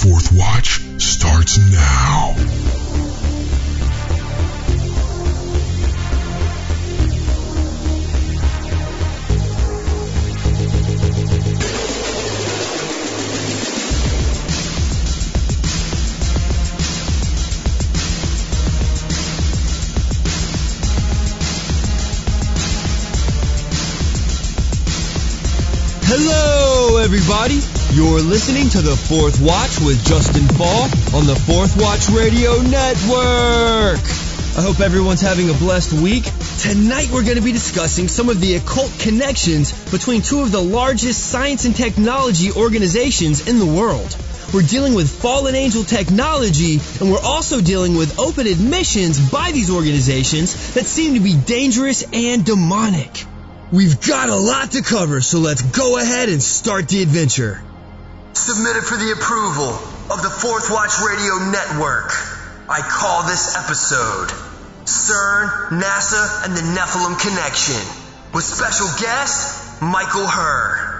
[0.00, 2.79] Fourth Watch starts now.
[28.00, 34.00] You're listening to the Fourth Watch with Justen Faull on the Fourth Watch Radio Network.
[34.56, 36.24] I hope everyone's having a blessed week.
[36.60, 40.62] Tonight we're going to be discussing some of the occult connections between two of the
[40.62, 44.16] largest science and technology organizations in the world.
[44.54, 49.70] We're dealing with fallen angel technology, and we're also dealing with open admissions by these
[49.70, 53.26] organizations that seem to be dangerous and demonic.
[53.70, 57.62] We've got a lot to cover, so let's go ahead and start the adventure.
[58.32, 59.70] Submitted for the approval
[60.10, 62.12] of the Fourth Watch Radio Network.
[62.68, 64.28] I call this episode
[64.84, 67.80] CERN, NASA, and the Nephilim Connection.
[68.32, 70.90] With special guest, Michael Hur.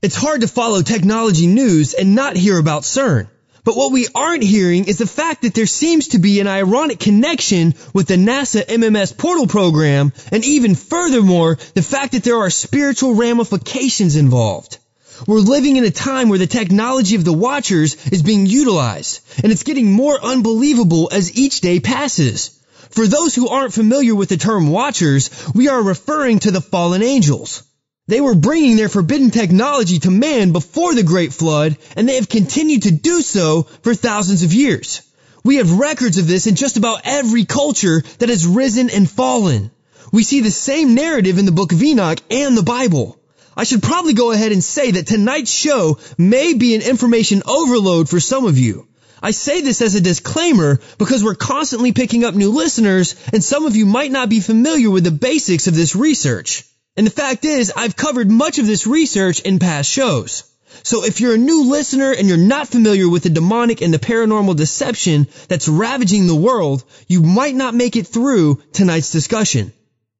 [0.00, 3.28] It's hard to follow technology news and not hear about CERN.
[3.64, 6.98] But what we aren't hearing is the fact that there seems to be an ironic
[6.98, 12.50] connection with the NASA MMS portal program, and even furthermore, the fact that there are
[12.50, 14.78] spiritual ramifications involved.
[15.26, 19.52] We're living in a time where the technology of the Watchers is being utilized, and
[19.52, 22.58] it's getting more unbelievable as each day passes.
[22.90, 27.02] For those who aren't familiar with the term Watchers, we are referring to the fallen
[27.02, 27.62] angels.
[28.08, 32.28] They were bringing their forbidden technology to man before the Great Flood, and they have
[32.28, 35.02] continued to do so for thousands of years.
[35.44, 39.70] We have records of this in just about every culture that has risen and fallen.
[40.12, 43.19] We see the same narrative in the book of Enoch and the Bible.
[43.56, 48.08] I should probably go ahead and say that tonight's show may be an information overload
[48.08, 48.86] for some of you.
[49.22, 53.66] I say this as a disclaimer because we're constantly picking up new listeners and some
[53.66, 56.64] of you might not be familiar with the basics of this research.
[56.96, 60.44] And the fact is, I've covered much of this research in past shows.
[60.82, 63.98] So if you're a new listener and you're not familiar with the demonic and the
[63.98, 69.72] paranormal deception that's ravaging the world, you might not make it through tonight's discussion.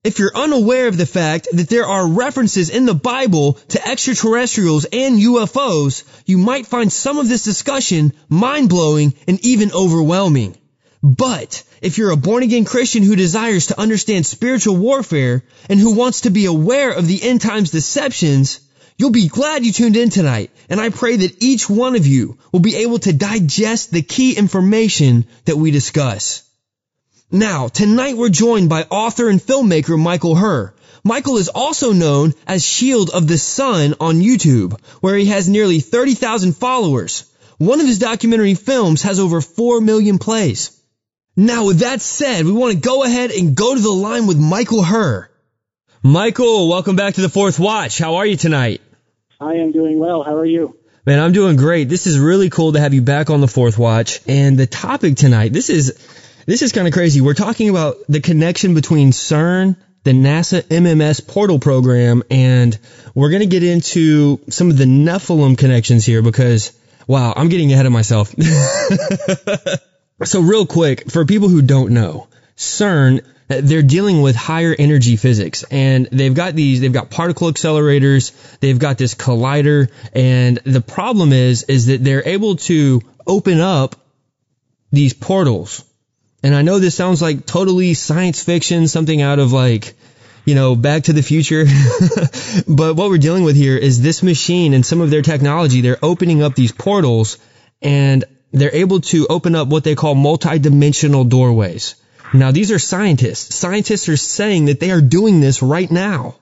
[0.02, 4.86] If you're unaware of the fact that there are references in the Bible to extraterrestrials
[4.86, 10.56] and UFOs, you might find some of this discussion mind-blowing and even overwhelming.
[11.02, 15.94] But if you're a born again Christian who desires to understand spiritual warfare and who
[15.94, 18.60] wants to be aware of the end times deceptions,
[18.96, 20.50] you'll be glad you tuned in tonight.
[20.70, 24.34] And I pray that each one of you will be able to digest the key
[24.34, 26.49] information that we discuss.
[27.32, 30.74] Now, tonight we're joined by author and filmmaker Michael Hur.
[31.04, 35.78] Michael is also known as Shield of the Sun on YouTube, where he has nearly
[35.78, 37.24] 30,000 followers.
[37.56, 40.76] One of his documentary films has over 4 million plays.
[41.36, 44.36] Now, with that said, we want to go ahead and go to the line with
[44.36, 45.30] Michael Hur.
[46.02, 47.98] Michael, welcome back to the Fourth Watch.
[47.98, 48.80] How are you tonight?
[49.38, 50.24] I am doing well.
[50.24, 50.76] How are you?
[51.06, 51.88] Man, I'm doing great.
[51.88, 54.20] This is really cool to have you back on the Fourth Watch.
[54.26, 55.96] And the topic tonight, this is
[56.46, 57.20] this is kind of crazy.
[57.20, 62.78] We're talking about the connection between CERN, the NASA MMS portal program, and
[63.14, 66.72] we're going to get into some of the Nephilim connections here because,
[67.06, 68.34] wow, I'm getting ahead of myself.
[70.24, 75.16] So real quick, for people who don't know, CERN, uh, they're dealing with higher energy
[75.16, 80.82] physics and they've got these, they've got particle accelerators, they've got this collider and the
[80.82, 83.96] problem is, is that they're able to open up
[84.92, 85.84] these portals.
[86.42, 89.94] And I know this sounds like totally science fiction, something out of like,
[90.46, 91.64] you know, back to the future.
[92.68, 96.02] but what we're dealing with here is this machine and some of their technology, they're
[96.02, 97.38] opening up these portals
[97.82, 101.94] and they're able to open up what they call multi-dimensional doorways.
[102.32, 103.54] Now these are scientists.
[103.54, 106.36] Scientists are saying that they are doing this right now.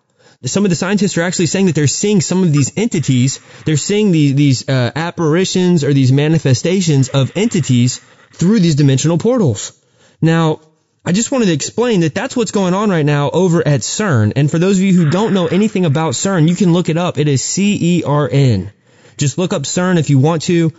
[0.45, 3.41] Some of the scientists are actually saying that they're seeing some of these entities.
[3.65, 8.01] They're seeing these, these uh, apparitions or these manifestations of entities
[8.35, 9.73] through these dimensional portals.
[10.21, 10.61] Now,
[11.05, 14.33] I just wanted to explain that that's what's going on right now over at CERN.
[14.37, 16.97] And for those of you who don't know anything about CERN, you can look it
[16.97, 17.19] up.
[17.19, 18.73] It is C-E-R-N.
[19.17, 20.73] Just look up CERN if you want to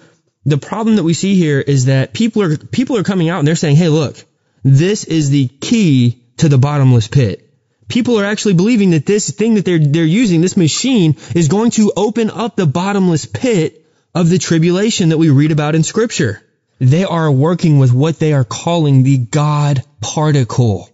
[0.45, 3.47] the problem that we see here is that people are people are coming out and
[3.47, 4.23] they're saying, "Hey, look,
[4.63, 7.45] this is the key to the bottomless pit."
[7.87, 11.71] People are actually believing that this thing that they're they're using, this machine, is going
[11.71, 16.41] to open up the bottomless pit of the tribulation that we read about in Scripture.
[16.79, 20.89] They are working with what they are calling the God particle.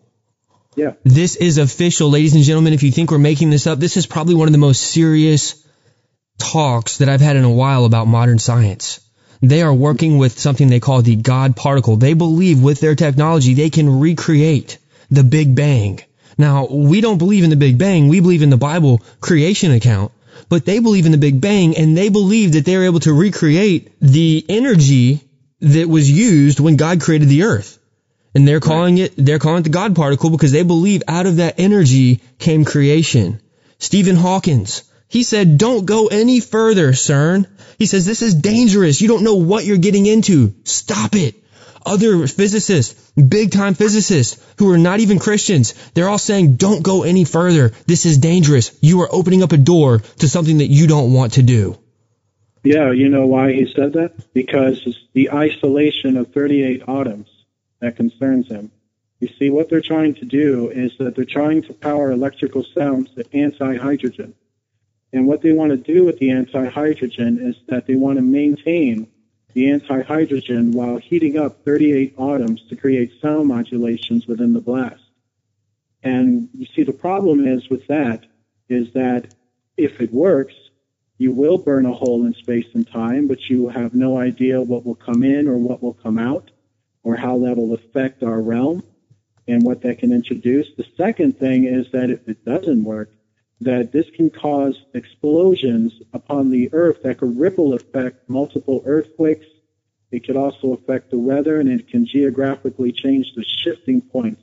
[0.76, 0.94] Yeah.
[1.04, 2.74] This is official, ladies and gentlemen.
[2.74, 5.64] If you think we're making this up, this is probably one of the most serious
[6.38, 9.00] talks that I've had in a while about modern science.
[9.42, 11.98] They are working with something they call the God particle.
[11.98, 14.80] They believe with their technology they can recreate
[15.12, 16.02] the Big Bang.
[16.38, 18.10] Now, we don't believe in the Big Bang.
[18.10, 20.12] We believe in the Bible creation account.
[20.50, 23.92] But they believe in the Big Bang and they believe that they're able to recreate
[24.02, 25.22] the energy
[25.66, 27.80] that was used when God created the earth.
[28.36, 31.38] And they're calling it, they're calling it the God particle because they believe out of
[31.38, 33.42] that energy came creation.
[33.80, 37.48] Stephen Hawkins, he said, don't go any further, CERN.
[37.80, 39.02] He says, this is dangerous.
[39.02, 40.54] You don't know what you're getting into.
[40.66, 41.36] Stop it.
[41.86, 47.04] Other physicists, big time physicists who are not even Christians, they're all saying, don't go
[47.04, 47.70] any further.
[47.88, 48.78] This is dangerous.
[48.82, 51.78] You are opening up a door to something that you don't want to do.
[52.66, 54.34] Yeah, you know why he said that?
[54.34, 57.30] Because it's the isolation of 38 atoms
[57.80, 58.72] that concerns him.
[59.20, 63.14] You see, what they're trying to do is that they're trying to power electrical sounds
[63.14, 64.34] to anti-hydrogen.
[65.14, 69.08] And what they want to do with the anti-hydrogen is that they want to maintain
[69.54, 75.04] the anti-hydrogen while heating up 38 atoms to create sound modulations within the blast.
[76.02, 78.26] And you see, the problem is with that
[78.70, 79.34] is that
[79.78, 80.56] if it works,
[81.18, 84.86] you will burn a hole in space and time, but you have no idea what
[84.86, 86.52] will come in or what will come out
[87.04, 88.84] or how that will affect our realm
[89.48, 90.68] and what that can introduce.
[90.76, 93.12] The second thing is that if it doesn't work,
[93.62, 99.46] that this can cause explosions upon the earth that could ripple affect multiple earthquakes.
[100.12, 104.42] It could also affect the weather and it can geographically change the shifting points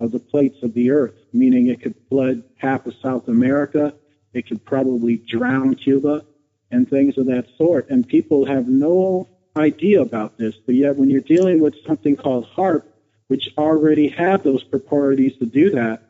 [0.00, 3.94] of the plates of the earth, meaning it could flood half of South America.
[4.32, 6.24] It could probably drown Cuba
[6.70, 7.88] and things of that sort.
[7.90, 10.54] And people have no idea about this.
[10.66, 12.84] But yet when you're dealing with something called HAARP,
[13.28, 16.02] which already have those properties to do that,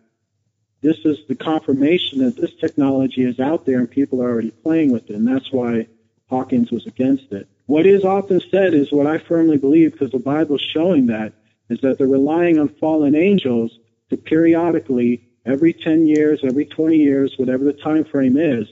[0.81, 4.93] this is the confirmation that this technology is out there and people are already playing
[4.93, 5.89] with it, and that's why
[6.29, 7.49] Hawkins was against it.
[7.67, 11.33] What is often said is what I firmly believe, because the Bible's showing that,
[11.69, 13.79] is that they're relying on fallen angels
[14.11, 18.69] to periodically, every 10 years, every 20 years, whatever the time frame is,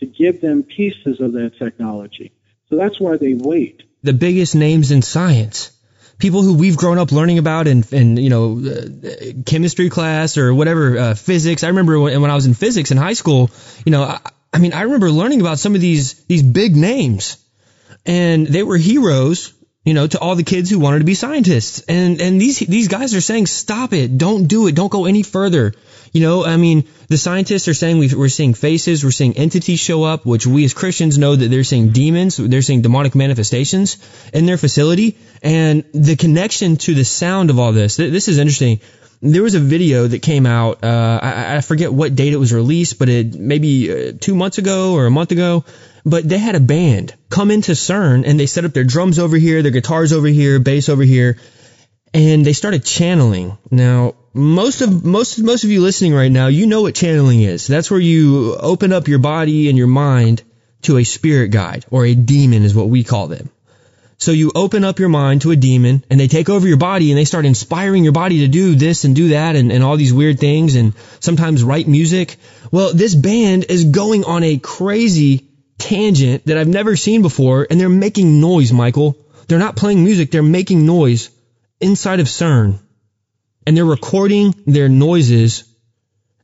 [0.00, 2.32] to give them pieces of that technology.
[2.68, 3.82] So that's why they wait.
[4.02, 5.72] The biggest names in science
[6.18, 10.54] people who we've grown up learning about in, in you know, uh, chemistry class or
[10.54, 11.64] whatever, uh, physics.
[11.64, 13.50] I remember when, when I was in physics in high school,
[13.84, 14.20] you know, I,
[14.52, 17.36] I mean, I remember learning about some of these, these big names
[18.06, 19.52] and they were heroes,
[19.86, 21.80] you know, to all the kids who wanted to be scientists.
[21.88, 24.18] And, and these, these guys are saying, stop it.
[24.18, 24.74] Don't do it.
[24.74, 25.74] Don't go any further.
[26.12, 29.78] You know, I mean, the scientists are saying we are seeing faces, we're seeing entities
[29.78, 33.98] show up, which we as Christians know that they're seeing demons, they're seeing demonic manifestations
[34.32, 37.96] in their facility, and the connection to the sound of all this.
[37.96, 38.80] This is interesting.
[39.22, 40.82] There was a video that came out.
[40.82, 44.58] Uh, I, I forget what date it was released, but it maybe uh, two months
[44.58, 45.64] ago or a month ago.
[46.06, 49.36] But they had a band come into CERN and they set up their drums over
[49.36, 51.36] here, their guitars over here, bass over here,
[52.14, 53.58] and they started channeling.
[53.72, 57.66] Now, most of most most of you listening right now, you know what channeling is.
[57.66, 60.44] That's where you open up your body and your mind
[60.82, 63.50] to a spirit guide or a demon is what we call them.
[64.18, 67.10] So you open up your mind to a demon and they take over your body
[67.10, 69.96] and they start inspiring your body to do this and do that and, and all
[69.96, 72.36] these weird things and sometimes write music.
[72.70, 77.80] Well, this band is going on a crazy tangent that I've never seen before and
[77.80, 79.16] they're making noise, Michael.
[79.48, 81.30] They're not playing music, they're making noise
[81.80, 82.80] inside of CERN
[83.66, 85.64] and they're recording their noises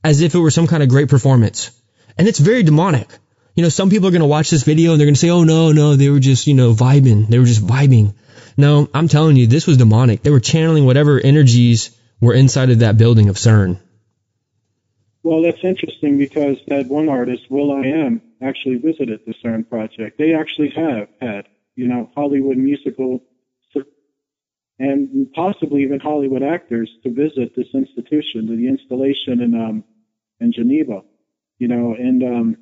[0.04, 1.70] as if it were some kind of great performance.
[2.18, 3.08] And it's very demonic.
[3.54, 5.30] You know, some people are going to watch this video and they're going to say,
[5.30, 7.28] oh no, no, they were just, you know, vibing.
[7.28, 8.14] They were just vibing.
[8.56, 10.22] No, I'm telling you, this was demonic.
[10.22, 13.80] They were channeling whatever energies were inside of that building of CERN.
[15.22, 20.18] Well, that's interesting because that one artist, will.i.am, actually visited the CERN project.
[20.18, 21.46] They actually have had,
[21.76, 23.22] you know, Hollywood musical
[24.78, 29.84] and possibly even Hollywood actors to visit this institution, the installation in um,
[30.40, 31.02] in Geneva,
[31.58, 32.56] you know, and um,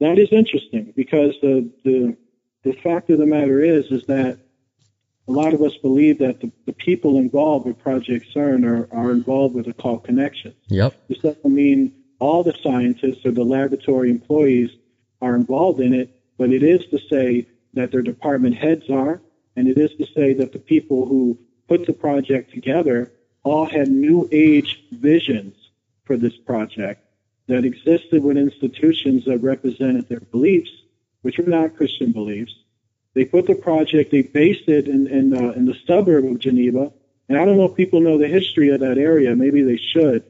[0.00, 2.16] that is interesting because the the
[2.64, 4.38] the fact of the matter is is that
[5.28, 9.12] a lot of us believe that the, the people involved with Project CERN are, are
[9.12, 10.54] involved with occult connection.
[10.68, 10.94] Yep.
[11.08, 14.70] This doesn't mean all the scientists or the laboratory employees
[15.20, 19.20] are involved in it, but it is to say that their department heads are,
[19.56, 21.36] and it is to say that the people who
[21.66, 23.12] put the project together
[23.42, 25.56] all had new age visions
[26.04, 27.04] for this project
[27.48, 30.70] that existed with institutions that represented their beliefs,
[31.22, 32.54] which were not Christian beliefs.
[33.14, 36.92] They put the project, they based it in, in, uh, in the suburb of Geneva.
[37.28, 39.34] And I don't know if people know the history of that area.
[39.34, 40.22] Maybe they should.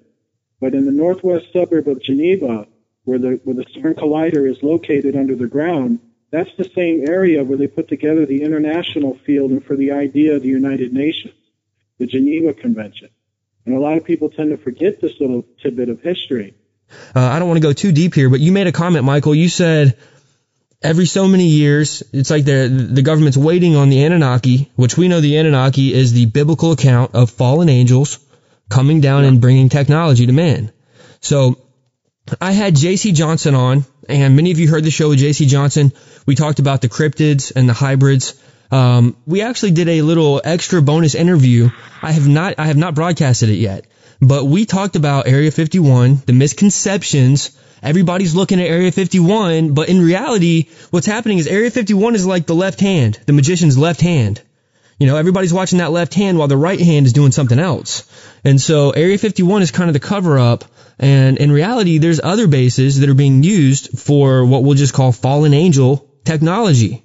[0.62, 2.68] But in the northwest suburb of Geneva,
[3.02, 5.98] where the where the CERN collider is located under the ground,
[6.30, 10.36] that's the same area where they put together the international field and for the idea
[10.36, 11.34] of the United Nations,
[11.98, 13.08] the Geneva Convention.
[13.66, 16.54] And a lot of people tend to forget this little tidbit of history.
[17.12, 19.34] Uh, I don't want to go too deep here, but you made a comment, Michael.
[19.34, 19.98] You said
[20.80, 25.08] every so many years, it's like the the government's waiting on the Anunnaki, which we
[25.08, 28.20] know the Anunnaki is the biblical account of fallen angels
[28.72, 30.72] coming down and bringing technology to man.
[31.20, 31.58] So
[32.40, 35.92] I had JC Johnson on, and many of you heard the show with JC Johnson.
[36.24, 38.34] We talked about the cryptids and the hybrids.
[38.70, 41.68] Um, we actually did a little extra bonus interview.
[42.00, 43.84] I have not, I have not broadcasted it yet,
[44.22, 47.50] but we talked about Area 51, the misconceptions.
[47.82, 52.46] Everybody's looking at Area 51, but in reality, what's happening is Area 51 is like
[52.46, 54.40] the left hand, the magician's left hand.
[55.02, 58.04] You know, everybody's watching that left hand while the right hand is doing something else.
[58.44, 60.64] And so Area 51 is kind of the cover up.
[60.96, 65.10] And in reality, there's other bases that are being used for what we'll just call
[65.10, 67.02] fallen angel technology,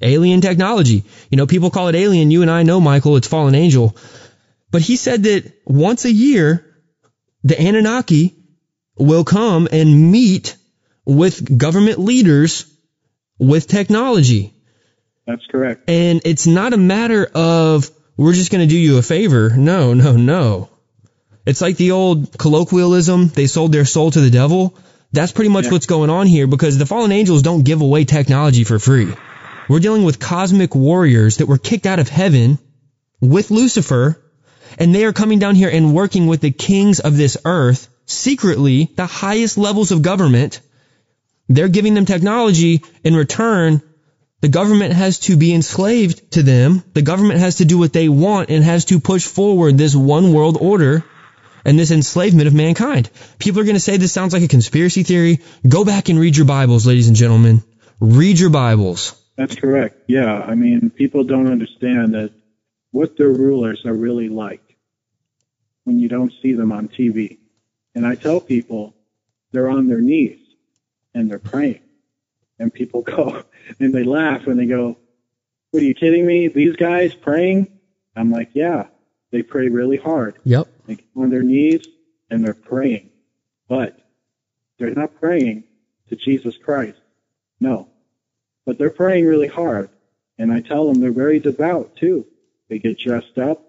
[0.00, 1.02] alien technology.
[1.30, 2.30] You know, people call it alien.
[2.30, 3.96] You and I know, Michael, it's fallen angel.
[4.70, 6.64] But he said that once a year,
[7.42, 8.36] the Anunnaki
[8.96, 10.56] will come and meet
[11.04, 12.72] with government leaders
[13.40, 14.54] with technology.
[15.26, 15.88] That's correct.
[15.88, 19.50] And it's not a matter of we're just going to do you a favor.
[19.50, 20.68] No, no, no.
[21.46, 24.76] It's like the old colloquialism, they sold their soul to the devil.
[25.12, 25.72] That's pretty much Yeah.
[25.72, 29.12] what's going on here because the fallen angels don't give away technology for free.
[29.68, 32.58] We're dealing with cosmic warriors that were kicked out of heaven
[33.20, 34.18] with Lucifer,
[34.78, 38.90] and they are coming down here and working with the kings of this earth, secretly,
[38.96, 40.60] the highest levels of government.
[41.48, 43.82] They're giving them technology in return.
[44.42, 46.82] The government has to be enslaved to them.
[46.94, 50.32] The government has to do what they want and has to push forward this one
[50.32, 51.04] world order
[51.64, 53.08] and this enslavement of mankind.
[53.38, 55.38] People are going to say this sounds like a conspiracy theory.
[55.66, 57.62] Go back and read your Bibles, ladies and gentlemen.
[58.00, 59.14] Read your Bibles.
[59.36, 60.02] That's correct.
[60.08, 62.32] Yeah, I mean, people don't understand that
[62.90, 64.76] what their rulers are really like
[65.84, 67.38] when you don't see them on TV.
[67.94, 68.92] And I tell people
[69.52, 70.40] they're on their knees
[71.14, 71.81] and they're praying.
[72.58, 73.44] And people go
[73.78, 74.96] and they laugh and they go,
[75.70, 76.48] What are you kidding me?
[76.48, 77.68] These guys praying?
[78.16, 78.86] I'm like, Yeah,
[79.30, 80.36] they pray really hard.
[80.44, 80.68] Yep.
[80.86, 81.86] They get on their knees
[82.30, 83.10] and they're praying.
[83.68, 83.98] But
[84.78, 85.64] they're not praying
[86.08, 87.00] to Jesus Christ.
[87.60, 87.88] No.
[88.66, 89.90] But they're praying really hard.
[90.38, 92.26] And I tell them they're very devout too.
[92.68, 93.62] They get dressed up.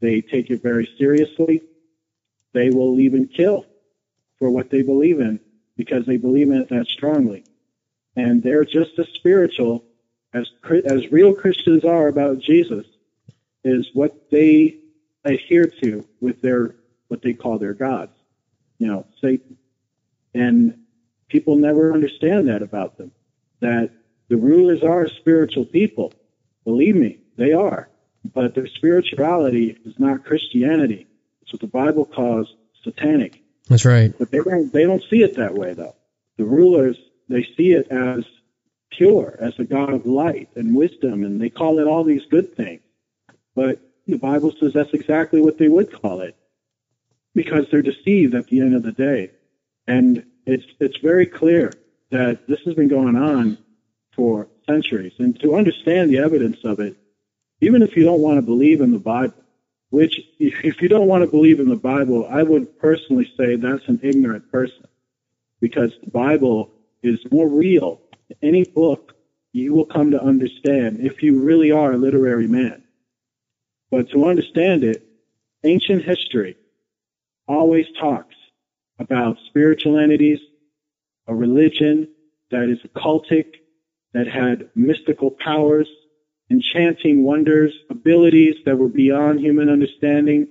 [0.00, 1.62] They take it very seriously.
[2.52, 3.66] They will even kill
[4.38, 5.40] for what they believe in
[5.76, 7.44] because they believe in it that strongly.
[8.16, 9.84] And they're just as spiritual
[10.32, 10.50] as,
[10.84, 12.86] as real Christians are about Jesus
[13.64, 14.78] is what they
[15.24, 16.74] adhere to with their,
[17.08, 18.12] what they call their gods.
[18.78, 19.56] You know, Satan.
[20.34, 20.78] And
[21.28, 23.12] people never understand that about them.
[23.60, 23.90] That
[24.28, 26.12] the rulers are spiritual people.
[26.64, 27.88] Believe me, they are.
[28.32, 31.06] But their spirituality is not Christianity.
[31.42, 33.42] It's what the Bible calls satanic.
[33.68, 34.12] That's right.
[34.18, 35.94] But they don't, they don't see it that way though.
[36.36, 38.24] The rulers, they see it as
[38.90, 42.54] pure, as a God of light and wisdom, and they call it all these good
[42.56, 42.82] things.
[43.54, 46.36] But the Bible says that's exactly what they would call it.
[47.34, 49.32] Because they're deceived at the end of the day.
[49.88, 51.72] And it's, it's very clear
[52.10, 53.58] that this has been going on
[54.14, 55.14] for centuries.
[55.18, 56.96] And to understand the evidence of it,
[57.60, 59.34] even if you don't want to believe in the Bible,
[59.90, 63.88] which if you don't want to believe in the Bible, I would personally say that's
[63.88, 64.86] an ignorant person
[65.60, 66.70] because the Bible
[67.06, 68.00] is more real
[68.42, 69.14] any book
[69.52, 72.82] you will come to understand if you really are a literary man.
[73.90, 75.06] But to understand it,
[75.62, 76.56] ancient history
[77.46, 78.34] always talks
[78.98, 80.40] about spiritual entities,
[81.26, 82.08] a religion
[82.50, 83.46] that is occultic,
[84.12, 85.88] that had mystical powers,
[86.50, 90.48] enchanting wonders, abilities that were beyond human understanding.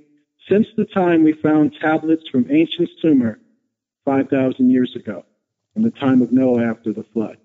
[0.49, 3.39] Since the time we found tablets from ancient Sumer
[4.05, 5.25] 5,000 years ago,
[5.75, 7.37] in the time of Noah after the flood,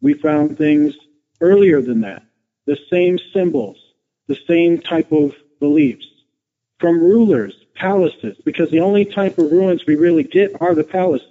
[0.00, 0.94] we found things
[1.40, 2.24] earlier than that,
[2.66, 3.78] the same symbols,
[4.26, 6.06] the same type of beliefs
[6.78, 11.28] from rulers, palaces, because the only type of ruins we really get are the palaces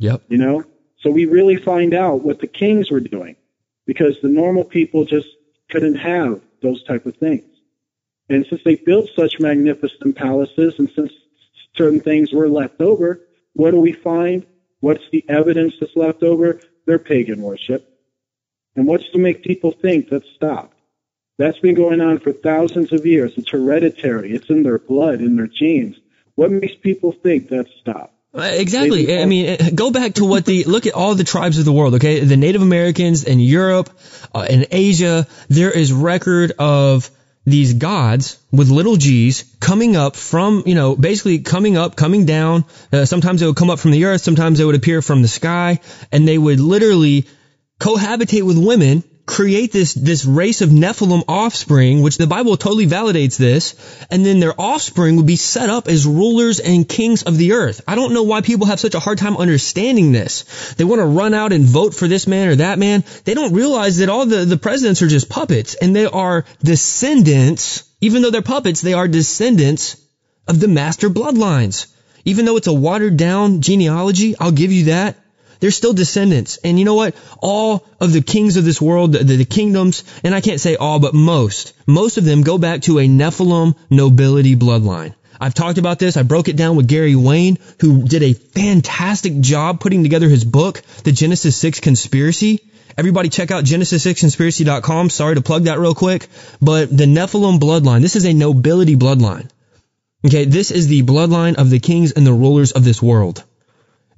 [0.00, 0.22] Yep.
[0.28, 0.64] you know?
[0.98, 3.36] So we really find out what the kings were doing
[3.86, 5.28] because the normal people just
[5.70, 7.44] couldn't have those type of things.
[8.28, 11.12] And since they built such magnificent palaces and since
[11.76, 13.20] certain things were left over,
[13.54, 14.46] what do we find?
[14.80, 16.60] What's the evidence that's left over?
[16.86, 17.86] Their pagan worship.
[18.76, 20.76] And what's to make people think that's stopped?
[21.38, 23.32] That's been going on for thousands of years.
[23.36, 24.32] It's hereditary.
[24.32, 25.96] It's in their blood, in their genes.
[26.34, 28.14] What makes people think that's stopped?
[28.32, 29.18] Uh, Exactly.
[29.18, 31.72] I mean, uh, go back to what the look at all the tribes of the
[31.72, 31.94] world.
[31.94, 33.90] Okay, the Native Americans in Europe,
[34.34, 37.10] uh, in Asia, there is record of
[37.46, 42.64] these gods with little g's coming up from you know basically coming up coming down.
[42.92, 45.28] Uh, sometimes they would come up from the earth sometimes they would appear from the
[45.28, 45.80] sky
[46.12, 47.26] and they would literally
[47.78, 53.36] cohabitate with women create this this race of Nephilim offspring, which the Bible totally validates
[53.36, 53.74] this,
[54.10, 57.80] and then their offspring would be set up as rulers and kings of the earth.
[57.86, 60.74] I don't know why people have such a hard time understanding this.
[60.74, 63.04] They want to run out and vote for this man or that man.
[63.24, 67.84] They don't realize that all the, the presidents are just puppets, and they are descendants,
[68.00, 69.96] even though they're puppets, they are descendants
[70.48, 71.86] of the master bloodlines.
[72.24, 75.16] Even though it's a watered down genealogy, I'll give you that.
[75.60, 76.58] They're still descendants.
[76.64, 77.14] And you know what?
[77.38, 80.98] All of the kings of this world, the, the, kingdoms, and I can't say all,
[80.98, 85.14] but most, most of them go back to a Nephilim nobility bloodline.
[85.40, 86.16] I've talked about this.
[86.16, 90.44] I broke it down with Gary Wayne, who did a fantastic job putting together his
[90.44, 92.60] book, The Genesis 6 Conspiracy.
[92.98, 95.10] Everybody check out Genesis6conspiracy.com.
[95.10, 96.28] Sorry to plug that real quick,
[96.60, 99.48] but the Nephilim bloodline, this is a nobility bloodline.
[100.26, 103.42] Okay, this is the bloodline of the kings and the rulers of this world.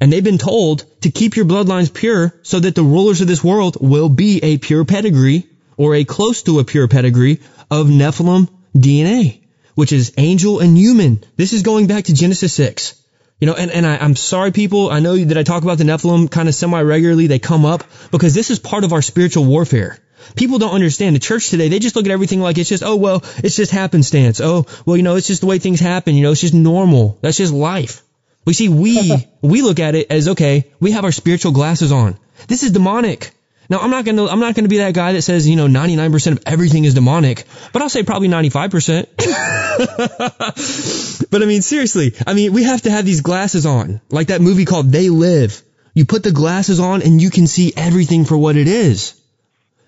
[0.02, 3.44] And they've been told to keep your bloodlines pure so that the rulers of this
[3.44, 7.38] world will be a pure pedigree or a close to a pure pedigree
[7.70, 9.42] of Nephilim DNA,
[9.76, 11.22] which is angel and human.
[11.36, 13.00] This is going back to Genesis 6.
[13.38, 15.84] You know, and, and I, I'm sorry people, I know that I talk about the
[15.84, 17.28] Nephilim kind of semi-regularly.
[17.28, 20.00] They come up because this is part of our spiritual warfare.
[20.34, 21.68] People don't understand the church today.
[21.68, 24.40] They just look at everything like it's just, oh, well, it's just happenstance.
[24.40, 26.16] Oh, well, you know, it's just the way things happen.
[26.16, 27.20] You know, it's just normal.
[27.22, 28.02] That's just life.
[28.44, 32.18] We see, we, we look at it as, okay, we have our spiritual glasses on.
[32.48, 33.32] This is demonic.
[33.68, 36.32] Now, I'm not gonna, I'm not gonna be that guy that says, you know, 99%
[36.32, 39.06] of everything is demonic, but I'll say probably 95%.
[41.30, 44.00] but I mean, seriously, I mean, we have to have these glasses on.
[44.10, 45.62] Like that movie called They Live.
[45.94, 49.18] You put the glasses on and you can see everything for what it is.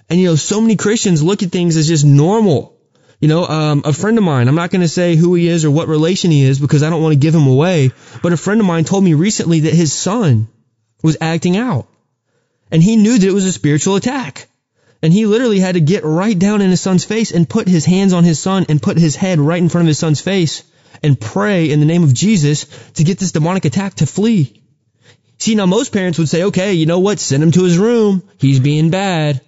[0.08, 2.73] And you know, so many Christians look at things as just normal.
[3.20, 5.64] You know, um, a friend of mine, I'm not going to say who he is
[5.64, 8.36] or what relation he is because I don't want to give him away, but a
[8.36, 10.48] friend of mine told me recently that his son
[11.02, 11.86] was acting out.
[12.70, 14.48] And he knew that it was a spiritual attack.
[15.02, 17.84] And he literally had to get right down in his son's face and put his
[17.84, 20.64] hands on his son and put his head right in front of his son's face
[21.02, 24.62] and pray in the name of Jesus to get this demonic attack to flee.
[25.38, 27.18] See, now most parents would say, okay, you know what?
[27.18, 28.22] Send him to his room.
[28.38, 29.42] He's being bad.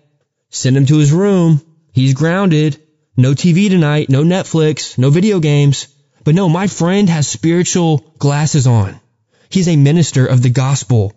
[0.50, 1.62] Send him to his room.
[1.92, 2.78] He's grounded.
[3.16, 4.10] No TV tonight.
[4.10, 4.98] No Netflix.
[4.98, 5.88] No video games.
[6.24, 9.00] But no, my friend has spiritual glasses on.
[9.48, 11.14] He's a minister of the gospel.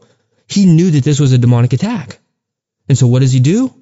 [0.48, 2.20] He knew that this was a demonic attack.
[2.88, 3.74] And so what does he do?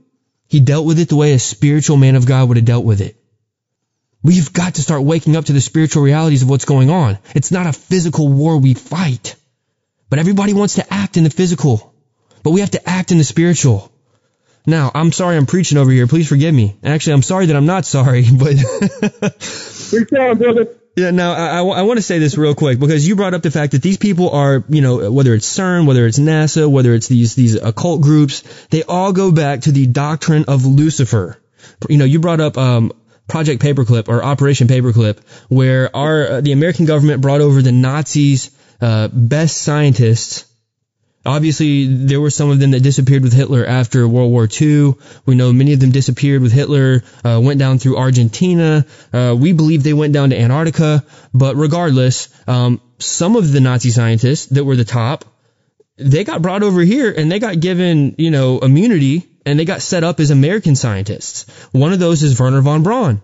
[0.47, 3.01] He dealt with it the way a spiritual man of God would have dealt with
[3.01, 3.17] it.
[4.23, 7.19] We've got to start waking up to the spiritual realities of what's going on.
[7.35, 9.35] It's not a physical war we fight.
[10.09, 11.93] But everybody wants to act in the physical.
[12.43, 13.91] But we have to act in the spiritual.
[14.67, 16.07] Now, I'm sorry I'm preaching over here.
[16.07, 16.75] Please forgive me.
[16.83, 18.55] Actually, I'm sorry that I'm not sorry, but.
[19.91, 20.75] You're brother.
[20.97, 23.43] Yeah, now I, I, I want to say this real quick because you brought up
[23.43, 26.93] the fact that these people are, you know, whether it's CERN, whether it's NASA, whether
[26.95, 31.39] it's these these occult groups, they all go back to the doctrine of Lucifer.
[31.87, 32.91] You know, you brought up um,
[33.27, 38.49] Project Paperclip or Operation Paperclip, where our uh, the American government brought over the Nazis'
[38.81, 40.46] uh, best scientists
[41.27, 44.93] Obviously, there were some of them that disappeared with Hitler after World War II.
[45.25, 48.85] We know many of them disappeared with Hitler, uh, went down through Argentina.
[49.11, 51.03] Uh, we believe they went down to Antarctica.
[51.33, 55.25] But regardless, um, some of the Nazi scientists that were the top,
[55.97, 59.81] they got brought over here and they got given, you know, immunity and they got
[59.81, 61.45] set up as American scientists.
[61.73, 63.21] One of those is Wernher von Braun,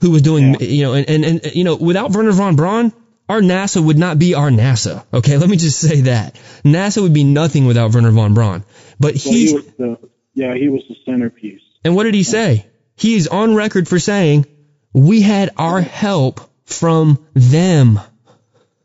[0.00, 0.66] who was doing, yeah.
[0.66, 2.92] you know, and, and, and, you know, without Wernher von Braun,
[3.28, 5.04] our NASA would not be our NASA.
[5.12, 6.34] Okay, let me just say that
[6.64, 8.64] NASA would be nothing without Wernher von Braun.
[9.00, 11.62] But he, well, he was the, yeah, he was the centerpiece.
[11.84, 12.66] And what did he say?
[12.96, 14.46] He is on record for saying
[14.92, 18.00] we had our help from them.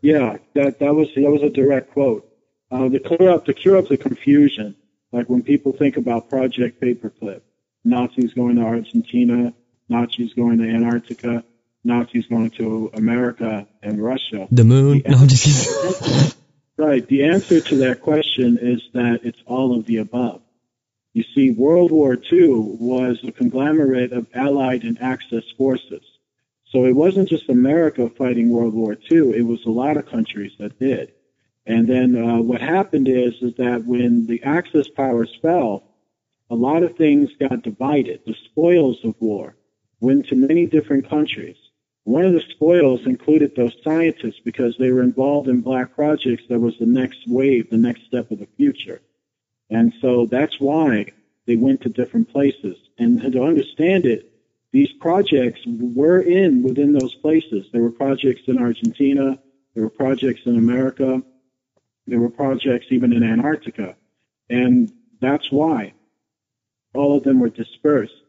[0.01, 2.25] Yeah, that that was that was a direct quote.
[2.71, 4.75] Uh, to clear up to cure up the confusion,
[5.11, 7.41] like when people think about Project Paperclip,
[7.83, 9.53] Nazis going to Argentina,
[9.89, 11.43] Nazis going to Antarctica
[11.83, 14.47] Nazis going to America and Russia.
[14.51, 15.01] The moon?
[15.03, 16.35] The no, I'm just
[16.77, 17.05] Right.
[17.05, 20.41] The answer to that question is that it's all of the above.
[21.13, 22.47] You see, World War II
[22.79, 26.03] was a conglomerate of Allied and Axis forces.
[26.71, 30.53] So it wasn't just America fighting World War II, it was a lot of countries
[30.59, 31.11] that did.
[31.65, 35.83] And then uh, what happened is, is that when the Axis powers fell,
[36.49, 38.21] a lot of things got divided.
[38.25, 39.55] The spoils of war
[39.99, 41.57] went to many different countries
[42.09, 46.59] One of the spoils included those scientists because they were involved in black projects that
[46.59, 48.99] was the next wave, the next step of the future.
[49.69, 51.05] And so that's why
[51.45, 52.77] they went to different places.
[52.97, 54.33] And to understand it,
[54.71, 57.67] these projects were in within those places.
[57.71, 59.37] There were projects in Argentina,
[59.75, 61.21] there were projects in America,
[62.07, 63.95] there were projects even in Antarctica.
[64.49, 64.91] And
[65.21, 65.93] that's why
[66.95, 68.23] all of them were dispersed.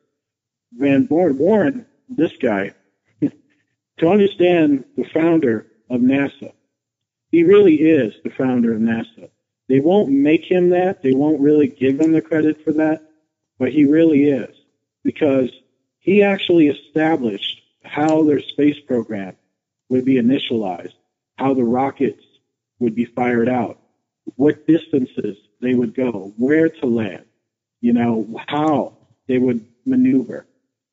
[0.75, 2.75] Van Warren, this guy,
[4.01, 6.53] to understand the founder of NASA,
[7.31, 9.31] he really is the founder of NASA.
[9.69, 11.03] They won't make him that.
[11.03, 13.03] They won't really give him the credit for that,
[13.59, 14.55] but he really is
[15.05, 15.51] because
[15.99, 19.37] he actually established how their space program
[19.91, 20.95] would be initialized,
[21.37, 22.25] how the rockets
[22.79, 23.79] would be fired out,
[24.37, 27.25] what distances they would go, where to land,
[27.81, 28.97] you know, how
[29.29, 30.47] they would maneuver.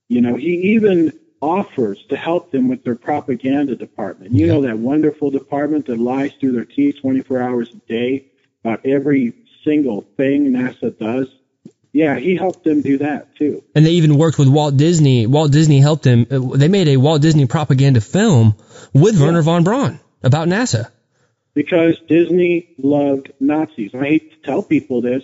[0.10, 4.34] You know, he even offers to help them with their propaganda department.
[4.34, 8.28] You know, that wonderful department that lies through their teeth 24 hours a day
[8.64, 11.28] about every single thing NASA does.
[11.94, 13.64] Yeah, he helped them do that too.
[13.74, 15.26] And they even worked with Walt Disney.
[15.26, 16.28] Walt Disney helped them.
[16.30, 18.56] Uh, they made a Walt Disney propaganda film
[18.94, 19.26] with yeah.
[19.26, 20.92] Wernher von Braun about NASA.
[21.54, 23.96] Because Disney loved Nazis.
[23.96, 25.24] I hate to tell people this,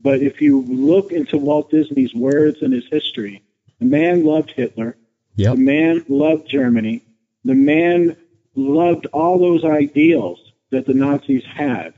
[0.00, 3.44] but if you look into Walt Disney's words and his history,
[3.78, 4.96] the man loved Hitler.
[5.38, 5.54] Yep.
[5.54, 7.04] The man loved Germany.
[7.44, 8.16] The man
[8.56, 10.40] loved all those ideals
[10.72, 11.94] that the Nazis had.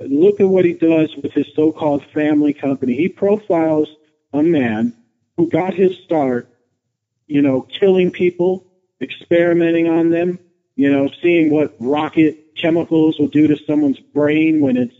[0.00, 2.96] Look at what he does with his so-called family company.
[2.96, 3.88] He profiles
[4.32, 4.94] a man
[5.36, 6.48] who got his start,
[7.26, 8.66] you know, killing people,
[9.02, 10.38] experimenting on them,
[10.74, 14.96] you know, seeing what rocket chemicals will do to someone's brain when it's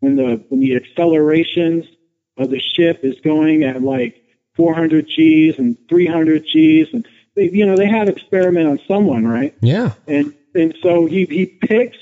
[0.00, 1.84] when the when the accelerations
[2.38, 4.22] of the ship is going at like
[4.54, 9.54] 400 G's and 300 G's, and they, you know they had experiment on someone, right?
[9.60, 9.92] Yeah.
[10.06, 11.98] And and so he he picks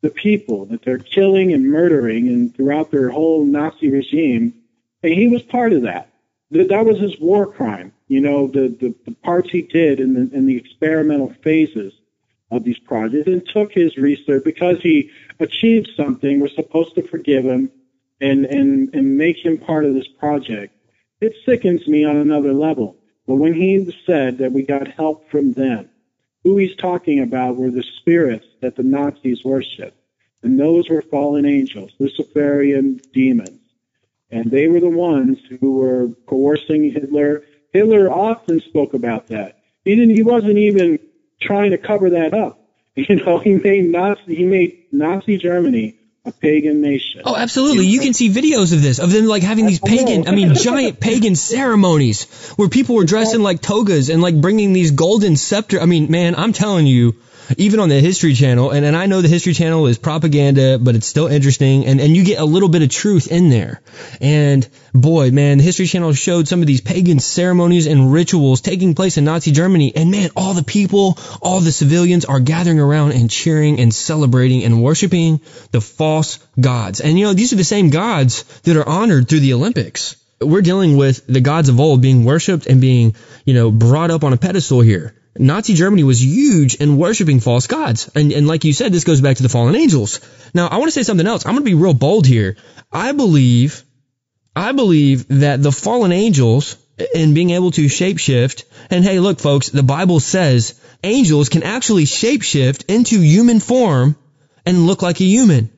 [0.00, 4.54] the people that they're killing and murdering, and throughout their whole Nazi regime,
[5.02, 6.08] and he was part of that.
[6.50, 7.92] That that was his war crime.
[8.08, 11.92] You know the the, the parts he did in the in the experimental phases
[12.50, 16.40] of these projects, and took his research because he achieved something.
[16.40, 17.70] We're supposed to forgive him
[18.20, 20.74] and and and make him part of this project
[21.22, 22.96] it sickens me on another level.
[23.26, 25.88] But when he said that we got help from them,
[26.42, 29.96] who he's talking about were the spirits that the Nazis worshiped.
[30.42, 33.60] And those were fallen angels, Luciferian demons.
[34.30, 37.44] And they were the ones who were coercing Hitler.
[37.72, 39.58] Hitler often spoke about that.
[39.84, 40.98] He didn't, he wasn't even
[41.40, 42.58] trying to cover that up.
[42.94, 45.98] You know, he made Nazi, he made Nazi Germany
[46.30, 47.22] pagan nation.
[47.24, 47.86] Oh, absolutely.
[47.86, 51.00] You can see videos of this, of them like having these pagan, I mean, giant
[51.00, 52.24] pagan ceremonies
[52.56, 55.80] where people were dressed in like togas and like bringing these golden scepter.
[55.80, 57.16] I mean, man, I'm telling you,
[57.56, 60.94] even on the History Channel, and, and I know the History Channel is propaganda, but
[60.94, 63.80] it's still interesting, and, and you get a little bit of truth in there.
[64.20, 68.94] And boy, man, the History Channel showed some of these pagan ceremonies and rituals taking
[68.94, 73.12] place in Nazi Germany, and man, all the people, all the civilians are gathering around
[73.12, 77.00] and cheering and celebrating and worshiping the false gods.
[77.00, 80.62] And you know, these are the same gods that are honored through the Olympics we're
[80.62, 84.32] dealing with the gods of old being worshipped and being, you know, brought up on
[84.32, 85.14] a pedestal here.
[85.38, 88.10] Nazi Germany was huge in worshiping false gods.
[88.14, 90.20] And, and like you said, this goes back to the fallen angels.
[90.52, 91.46] Now, I want to say something else.
[91.46, 92.56] I'm going to be real bold here.
[92.90, 93.82] I believe,
[94.54, 96.76] I believe that the fallen angels
[97.14, 102.04] and being able to shapeshift, and hey, look, folks, the Bible says angels can actually
[102.04, 104.16] shapeshift into human form
[104.66, 105.70] and look like a human.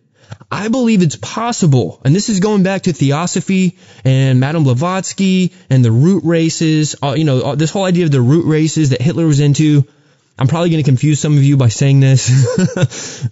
[0.50, 5.84] I believe it's possible, and this is going back to theosophy and Madame Blavatsky and
[5.84, 9.02] the root races, uh, you know, uh, this whole idea of the root races that
[9.02, 9.86] Hitler was into.
[10.36, 12.28] I'm probably going to confuse some of you by saying this.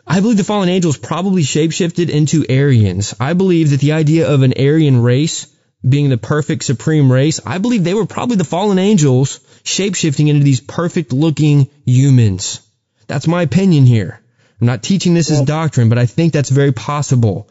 [0.06, 3.14] I believe the fallen angels probably shapeshifted into Aryans.
[3.18, 5.48] I believe that the idea of an Aryan race
[5.86, 10.44] being the perfect supreme race, I believe they were probably the fallen angels shapeshifting into
[10.44, 12.60] these perfect looking humans.
[13.08, 14.21] That's my opinion here.
[14.62, 17.50] I'm not teaching this well, as doctrine, but I think that's very possible.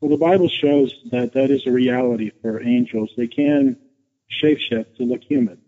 [0.00, 3.10] Well, the Bible shows that that is a reality for angels.
[3.14, 3.76] They can
[4.42, 5.58] shapeshift to look human.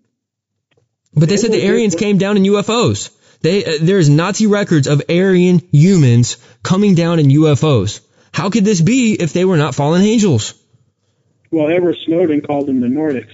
[1.13, 3.11] But they said the Aryans came down in UFOs.
[3.43, 8.01] They, uh, there's Nazi records of Aryan humans coming down in UFOs.
[8.33, 10.55] How could this be if they were not fallen angels?
[11.51, 13.33] Well, Edward Snowden called them the Nordics.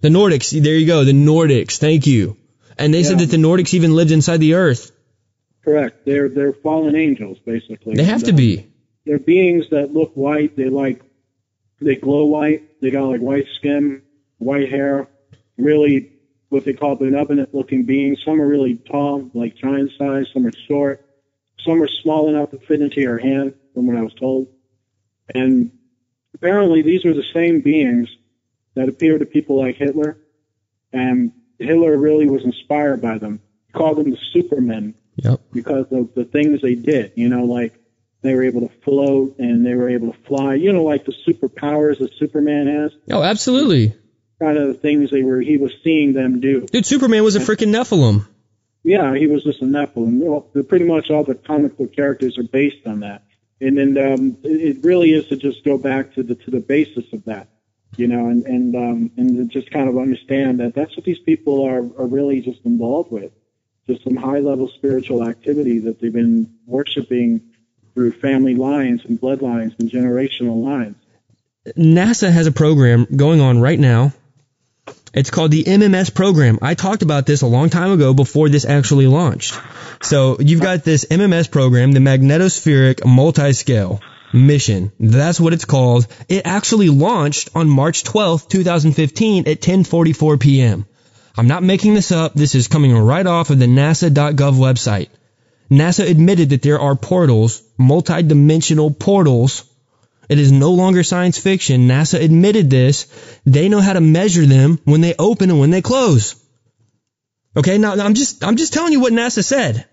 [0.00, 1.78] The Nordics, there you go, the Nordics.
[1.78, 2.36] Thank you.
[2.76, 3.10] And they yeah.
[3.10, 4.90] said that the Nordics even lived inside the earth.
[5.64, 6.04] Correct.
[6.06, 7.94] They're they're fallen angels, basically.
[7.94, 8.66] They have to be.
[9.04, 10.56] They're beings that look white.
[10.56, 11.02] They like
[11.80, 12.80] they glow white.
[12.80, 14.02] They got like white skin,
[14.38, 15.08] white hair,
[15.58, 16.12] really
[16.48, 18.18] what they call benevolent looking beings.
[18.24, 20.26] Some are really tall, like giant size.
[20.32, 21.06] Some are short.
[21.64, 24.48] Some are small enough to fit into your hand, from what I was told.
[25.34, 25.70] And
[26.34, 28.08] apparently these are the same beings
[28.74, 30.18] that appear to people like Hitler.
[30.92, 33.40] And Hitler really was inspired by them.
[33.66, 35.40] He called them the supermen Yep.
[35.52, 37.12] because of the things they did.
[37.16, 37.74] You know, like
[38.22, 40.54] they were able to float and they were able to fly.
[40.54, 42.92] You know, like the superpowers that Superman has.
[43.10, 43.94] Oh, absolutely.
[44.40, 45.40] Kind of the things they were.
[45.40, 46.66] He was seeing them do.
[46.66, 48.26] Dude, Superman was a freaking Nephilim.
[48.82, 50.20] Yeah, he was just a Nephilim.
[50.20, 53.24] Well, pretty much all the comic book characters are based on that.
[53.60, 57.04] And then um, it really is to just go back to the to the basis
[57.12, 57.48] of that,
[57.96, 61.66] you know, and and um, and just kind of understand that that's what these people
[61.66, 63.32] are are really just involved with,
[63.98, 67.42] some high level spiritual activity that they've been worshiping
[67.94, 70.96] through family lines and bloodlines and generational lines.
[71.76, 74.12] NASA has a program going on right now.
[75.12, 76.58] It's called the MMS program.
[76.62, 79.58] I talked about this a long time ago before this actually launched.
[80.02, 84.00] So you've got this MMS program, the magnetospheric multi-scale
[84.32, 84.92] mission.
[85.00, 86.06] That's what it's called.
[86.28, 90.86] It actually launched on March 12th, 2015 at 10:44 p.m.
[91.36, 92.34] I'm not making this up.
[92.34, 95.08] This is coming right off of the nasa.gov website.
[95.70, 99.64] NASA admitted that there are portals, multi-dimensional portals
[100.30, 101.88] it is no longer science fiction.
[101.88, 103.08] NASA admitted this.
[103.44, 106.36] They know how to measure them when they open and when they close.
[107.56, 109.86] Okay, now I'm just I'm just telling you what NASA said.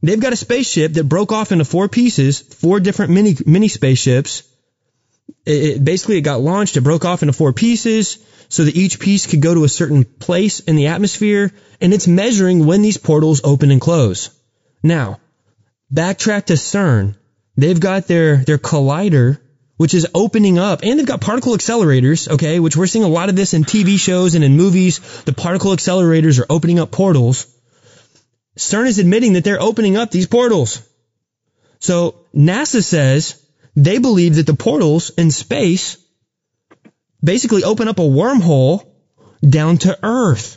[0.00, 4.44] They've got a spaceship that broke off into four pieces, four different mini mini spaceships.
[5.44, 6.76] It, it basically it got launched.
[6.76, 8.18] It broke off into four pieces
[8.50, 12.06] so that each piece could go to a certain place in the atmosphere, and it's
[12.06, 14.28] measuring when these portals open and close.
[14.82, 15.20] Now,
[15.92, 17.16] backtrack to CERN.
[17.56, 19.38] They've got their their collider
[19.80, 23.30] which is opening up, and they've got particle accelerators, okay, which we're seeing a lot
[23.30, 24.98] of this in TV shows and in movies.
[25.22, 27.46] The particle accelerators are opening up portals.
[28.58, 30.86] CERN is admitting that they're opening up these portals.
[31.78, 33.42] So NASA says
[33.74, 35.96] they believe that the portals in space
[37.22, 38.86] basically open up a wormhole
[39.48, 40.56] down to Earth.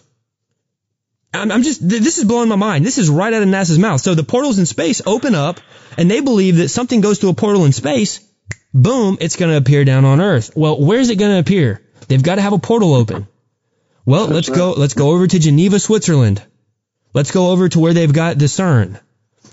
[1.34, 2.86] I'm, just, th- this is blowing my mind.
[2.86, 4.02] This is right out of NASA's mouth.
[4.02, 5.60] So the portals in space open up,
[5.98, 8.20] and they believe that something goes to a portal in space,
[8.72, 10.52] boom, it's going to appear down on Earth.
[10.56, 11.82] Well, where's it going to appear?
[12.08, 13.28] They've got to have a portal open.
[14.06, 16.44] Well, let's go, let's go over to Geneva, Switzerland.
[17.14, 19.00] Let's go over to where they've got the CERN.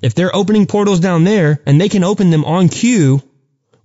[0.03, 3.23] If they're opening portals down there and they can open them on cue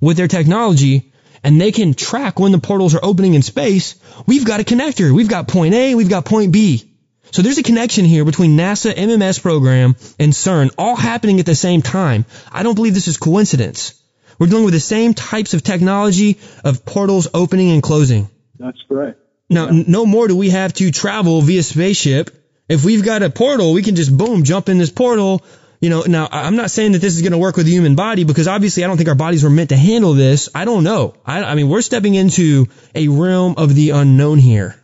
[0.02, 1.14] with their technology
[1.46, 5.14] and they can track when the portals are opening in space, we've got a connector.
[5.14, 6.92] We've got point A, we've got point B.
[7.30, 11.54] So there's a connection here between NASA MMS program and CERN all happening at the
[11.54, 12.26] same time.
[12.52, 13.94] I don't believe this is coincidence.
[14.40, 18.28] We're dealing with the same types of technology of portals opening and closing.
[18.58, 19.20] That's correct.
[19.48, 22.32] Now, n- no more do we have to travel via spaceship.
[22.68, 25.44] If we've got a portal, we can just boom, jump in this portal.
[25.82, 27.96] You know, now I'm not saying that this is going to work with the human
[27.96, 30.50] body because obviously I don't think our bodies were meant to handle this.
[30.56, 31.16] I don't know.
[31.26, 34.76] I, I mean, we're stepping into a realm of the unknown here.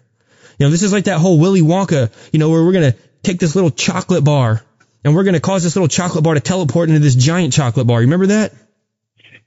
[0.59, 2.97] You know, this is like that whole Willy Wonka, you know, where we're going to
[3.23, 4.61] take this little chocolate bar
[5.03, 7.87] and we're going to cause this little chocolate bar to teleport into this giant chocolate
[7.87, 8.01] bar.
[8.01, 8.53] You remember that?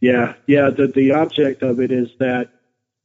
[0.00, 0.70] Yeah, yeah.
[0.70, 2.50] The the object of it is that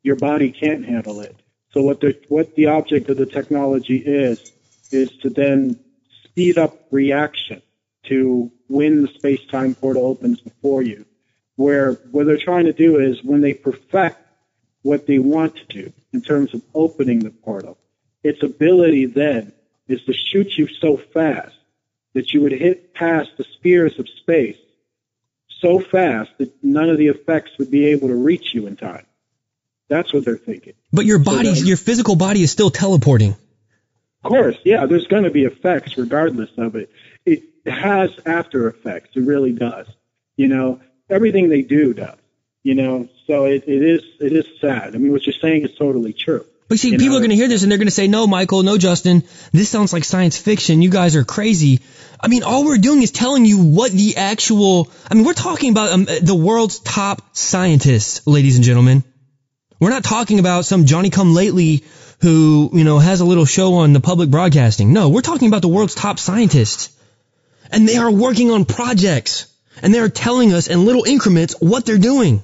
[0.02, 1.36] your body can't handle it.
[1.71, 4.52] So what the what the object of the technology is
[4.91, 5.80] is to then
[6.23, 7.62] speed up reaction
[8.03, 11.05] to when the space time portal opens before you.
[11.55, 14.17] Where what they're trying to do is when they perfect
[14.81, 17.77] what they want to do in terms of opening the portal,
[18.23, 19.51] its ability then
[19.88, 21.55] is to shoot you so fast
[22.13, 24.57] that you would hit past the spheres of space
[25.62, 29.05] so fast that none of the effects would be able to reach you in time.
[29.89, 30.73] That's what they're thinking.
[30.91, 33.35] But your body, then- your physical body is still teleporting.
[34.23, 36.91] Of course, yeah, there's going to be effects regardless of it.
[37.65, 39.15] It has after effects.
[39.15, 39.87] It really does.
[40.37, 42.17] You know, everything they do does.
[42.63, 44.95] You know, so it, it is it is sad.
[44.95, 46.45] I mean, what you're saying is totally true.
[46.69, 48.07] But see, You people know, are going to hear this and they're going to say,
[48.07, 50.83] no, Michael, no, Justen, this sounds like science fiction.
[50.83, 51.81] You guys are crazy.
[52.19, 55.71] I mean, all we're doing is telling you what the actual, I mean, we're talking
[55.71, 59.03] about um, the world's top scientists, ladies and gentlemen.
[59.79, 61.85] We're not talking about some Johnny come lately
[62.21, 64.93] who, you know, has a little show on the public broadcasting.
[64.93, 66.95] No, we're talking about the world's top scientists.
[67.71, 69.47] And they are working on projects.
[69.82, 72.43] And they are telling us in little increments what they're doing.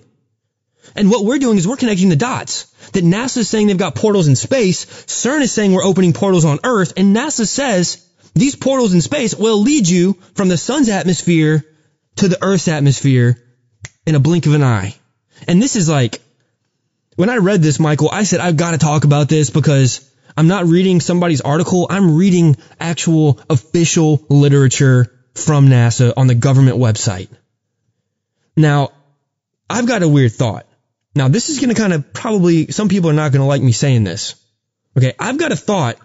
[0.96, 2.66] And what we're doing is we're connecting the dots.
[2.92, 6.46] That NASA is saying they've got portals in space, CERN is saying we're opening portals
[6.46, 10.90] on Earth, and NASA says these portals in space will lead you from the sun's
[10.90, 11.66] atmosphere
[12.18, 13.42] to the Earth's atmosphere
[14.06, 14.96] in a blink of an eye.
[15.48, 16.22] And this is like,
[17.16, 20.48] when I read this, Michael, I said, I've got to talk about this because I'm
[20.48, 21.88] not reading somebody's article.
[21.90, 27.30] I'm reading actual official literature from NASA on the government website.
[28.56, 28.92] Now,
[29.70, 30.66] I've got a weird thought.
[31.14, 33.62] Now, this is going to kind of probably, some people are not going to like
[33.62, 34.36] me saying this.
[34.98, 35.14] Okay.
[35.20, 35.98] I've got a thought.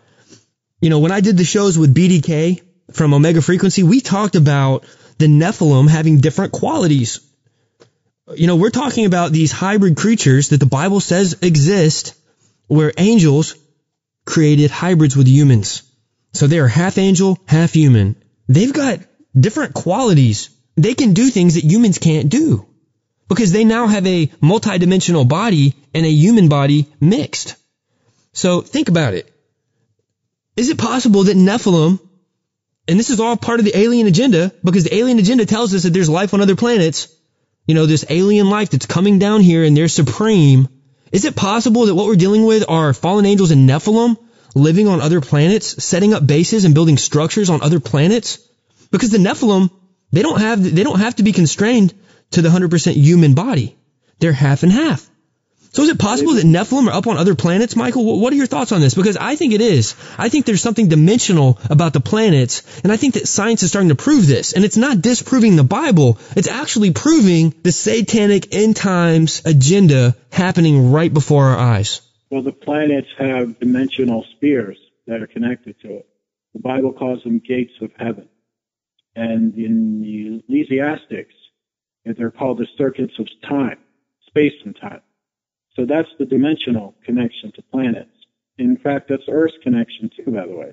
[0.81, 2.63] You know, when I did the shows with BDK
[2.93, 4.85] from Omega Frequency, we talked about
[5.19, 7.21] the Nephilim having different qualities.
[8.35, 12.15] You know, we're talking about these hybrid creatures that the Bible says exist
[12.69, 13.57] where angels
[14.25, 15.83] created hybrids with humans.
[16.33, 18.17] So they are half angel, half human.
[18.49, 19.01] They've got
[19.39, 20.51] different qualities.
[20.77, 22.67] They can do things that humans can't do
[23.29, 27.57] because they now have a multidimensional body and a human body mixed.
[28.33, 29.33] So think about it.
[30.57, 32.01] Is it possible that Nephilim,
[32.89, 35.85] and this is all part of the alien agenda because the alien agenda tells us
[35.85, 37.09] that there's life on other planets,
[37.67, 40.69] you know, this alien life that's coming down here and they're supreme
[41.13, 44.17] is it possible that what we're dealing with are fallen angels and Nephilim
[44.55, 48.39] living on other planets, setting up bases and building structures on other planets?
[48.91, 49.71] Because the Nephilim,
[50.11, 51.95] they don't have, they don't have to be constrained
[52.33, 53.77] to the 100% human body.
[54.19, 55.09] They're half and half.
[55.73, 58.21] So is it possible that Nephilim are up on other planets, Michael?
[58.21, 58.95] What are your thoughts on this?
[58.95, 59.95] Because I think it is.
[60.19, 63.91] I think there's something dimensional about the planets, and I think that science is starting
[63.91, 64.53] to prove this.
[64.53, 70.91] And it's not disproving the Bible, it's actually proving the satanic end times agenda happening
[70.91, 72.03] right before our eyes.
[72.31, 76.09] Well, the planets have dimensional spheres that are connected to it.
[76.53, 78.29] The Bible calls them gates of heaven.
[79.21, 81.35] And in the Ecclesiastics,
[82.07, 83.77] they're called the circuits of time,
[84.27, 85.03] space and time.
[85.77, 88.17] So that's the dimensional connection to planets.
[88.57, 90.73] In fact, that's Earth's connection too, by the way.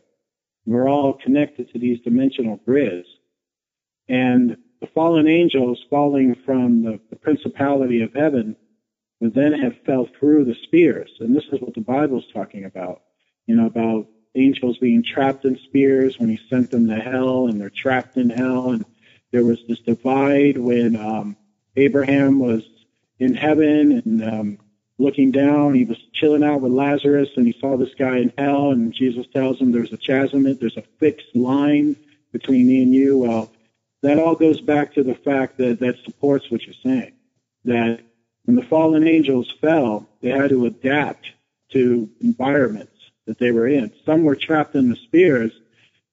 [0.65, 3.05] We're all connected to these dimensional grids.
[4.07, 8.55] And the fallen angels falling from the, the principality of heaven
[9.19, 11.11] would then have fell through the spheres.
[11.19, 13.01] And this is what the Bible's talking about.
[13.45, 17.59] You know, about angels being trapped in spears when he sent them to hell and
[17.59, 18.71] they're trapped in hell.
[18.71, 18.85] And
[19.31, 21.37] there was this divide when um,
[21.75, 22.63] Abraham was
[23.19, 24.57] in heaven and um,
[24.97, 25.73] looking down.
[25.73, 29.25] He was chilling out with Lazarus and he saw this guy in hell and Jesus
[29.33, 31.95] tells him there's a chasm, there's a fixed line
[32.31, 33.19] between me and you.
[33.19, 33.51] Well,
[34.03, 37.13] that all goes back to the fact that that supports what you're saying.
[37.65, 38.01] That
[38.45, 41.31] when the fallen angels fell, they had to adapt
[41.71, 42.96] to environments
[43.27, 43.93] that they were in.
[44.05, 45.51] Some were trapped in the spheres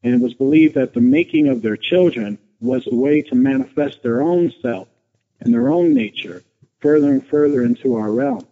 [0.04, 4.02] and it was believed that the making of their children was a way to manifest
[4.02, 4.86] their own self
[5.40, 6.44] and their own nature
[6.80, 8.46] further and further into our realm.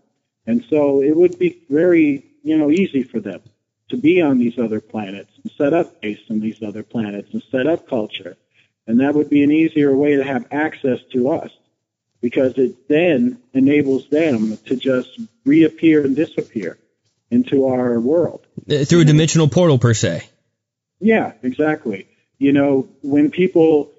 [0.47, 3.43] And so it would be very, you know, easy for them
[3.91, 7.43] to be on these other planets and set up base on these other planets and
[7.51, 8.37] set up culture.
[8.87, 11.51] And that would be an easier way to have access to us
[12.23, 16.79] because it then enables them to just reappear and disappear
[17.33, 18.47] into our world.
[18.71, 20.29] Uh, through a dimensional portal per se.
[21.01, 22.09] Yeah, exactly.
[22.39, 23.91] You know, when people,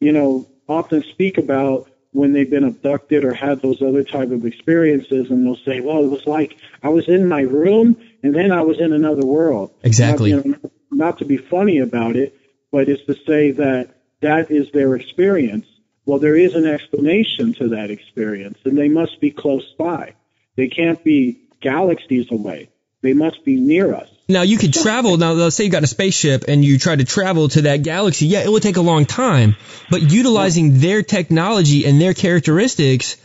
[0.00, 4.44] you know, often speak about when they've been abducted or had those other type of
[4.44, 8.50] experiences and they'll say, well, it was like I was in my room and then
[8.50, 9.72] I was in another world.
[9.84, 10.32] Exactly.
[10.32, 12.36] Not, you know, not to be funny about it,
[12.72, 15.66] but it's to say that that is their experience.
[16.04, 20.14] Well, there is an explanation to that experience and they must be close by.
[20.56, 22.70] They can't be galaxies away.
[23.02, 24.08] They must be near us.
[24.28, 25.16] Now you could travel.
[25.16, 28.26] Now let's say you got a spaceship and you try to travel to that galaxy.
[28.26, 29.56] Yeah, it would take a long time,
[29.90, 33.16] but utilizing their technology and their characteristics,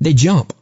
[0.00, 0.52] they jump.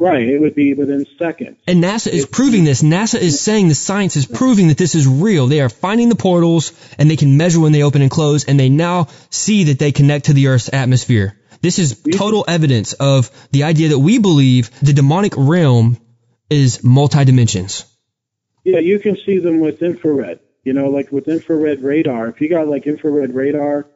[0.00, 1.58] Right, it would be within seconds.
[1.66, 2.82] And NASA is proving this.
[2.82, 5.48] NASA is saying the science is proving that this is real.
[5.48, 8.60] They are finding the portals and they can measure when they open and close and
[8.60, 11.36] they now see that they connect to the Earth's atmosphere.
[11.60, 15.98] This is total evidence of the idea that we believe the demonic realm
[16.50, 17.84] is multi dimensions.
[18.64, 20.40] Yeah, you can see them with infrared.
[20.64, 22.28] You know, like with infrared radar.
[22.28, 23.86] If you got like infrared radar,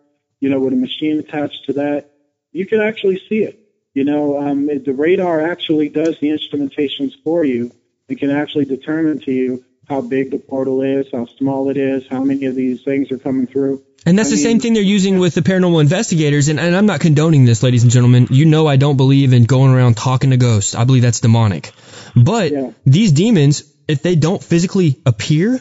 [0.41, 2.11] you know, with a machine attached to that,
[2.53, 3.59] you can actually see it.
[3.95, 7.73] You know, um, the radar actually does the instrumentations for you.
[8.09, 12.07] It can actually determine to you how big the portal is, how small it is,
[12.09, 13.85] how many of these things are coming through.
[14.05, 16.49] And that's I the mean, same thing they're using with the paranormal investigators.
[16.49, 18.29] And, and, I'm not condoning this, ladies and gentlemen.
[18.31, 20.75] You know I don't believe in going around talking to ghosts.
[20.75, 21.73] I believe that's demonic.
[22.17, 22.73] But yeah.
[22.85, 25.61] these demons, if they don't physically appear,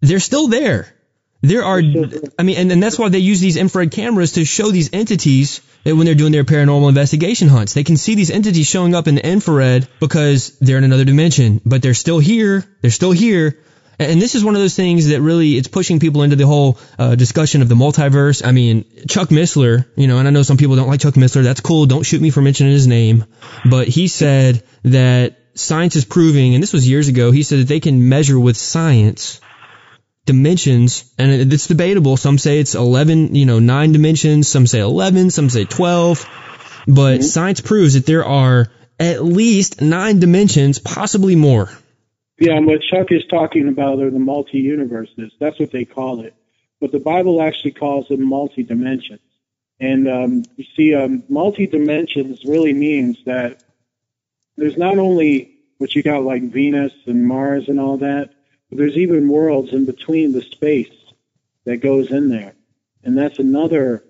[0.00, 0.92] they're still there.
[1.42, 4.70] There are, I mean, and, and that's why they use these infrared cameras to show
[4.70, 7.74] these entities that when they're doing their paranormal investigation hunts.
[7.74, 11.60] They can see these entities showing up in the infrared because they're in another dimension,
[11.64, 12.64] but they're still here.
[12.80, 13.58] They're still here.
[14.10, 16.78] And this is one of those things that really it's pushing people into the whole
[16.98, 18.44] uh, discussion of the multiverse.
[18.44, 21.42] I mean, Chuck Missler, you know, and I know some people don't like Chuck Missler.
[21.42, 21.86] That's cool.
[21.86, 23.24] Don't shoot me for mentioning his name,
[23.68, 27.68] but he said that science is proving, and this was years ago, he said that
[27.68, 29.40] they can measure with science
[30.24, 32.16] dimensions, and it's debatable.
[32.16, 34.48] Some say it's 11, you know, nine dimensions.
[34.48, 35.30] Some say 11.
[35.30, 36.28] Some say 12.
[36.86, 37.22] But mm-hmm.
[37.22, 41.70] science proves that there are at least nine dimensions, possibly more.
[42.42, 45.32] Yeah, and what Chuck is talking about are the multi universes.
[45.38, 46.34] That's what they call it.
[46.80, 49.20] But the Bible actually calls it multi dimensions.
[49.78, 53.62] And um, you see, um, multi dimensions really means that
[54.56, 58.30] there's not only what you got like Venus and Mars and all that,
[58.68, 60.90] but there's even worlds in between the space
[61.64, 62.54] that goes in there.
[63.04, 64.02] And that's another,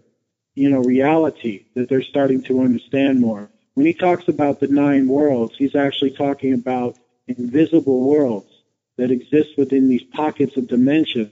[0.55, 3.51] you know, reality that they're starting to understand more.
[3.75, 6.97] When he talks about the nine worlds, he's actually talking about
[7.27, 8.51] invisible worlds
[8.97, 11.31] that exist within these pockets of dimension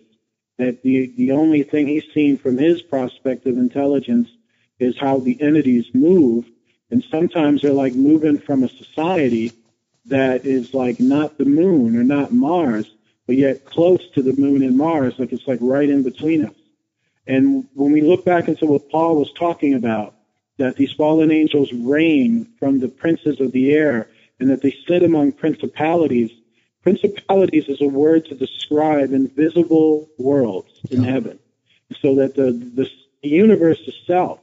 [0.59, 4.29] that the, the only thing he's seen from his prospect of intelligence
[4.79, 6.45] is how the entities move.
[6.91, 9.53] And sometimes they're like moving from a society
[10.07, 12.93] that is like not the moon or not Mars,
[13.27, 16.55] but yet close to the moon and Mars, like it's like right in between us.
[17.27, 20.15] And when we look back into what Paul was talking about,
[20.59, 24.10] that these fallen angels reign from the princes of the air
[24.41, 26.31] and that they sit among principalities,
[26.83, 31.39] Principalities is a word to describe invisible worlds in heaven,
[32.01, 32.91] so that the, the,
[33.23, 34.41] the universe itself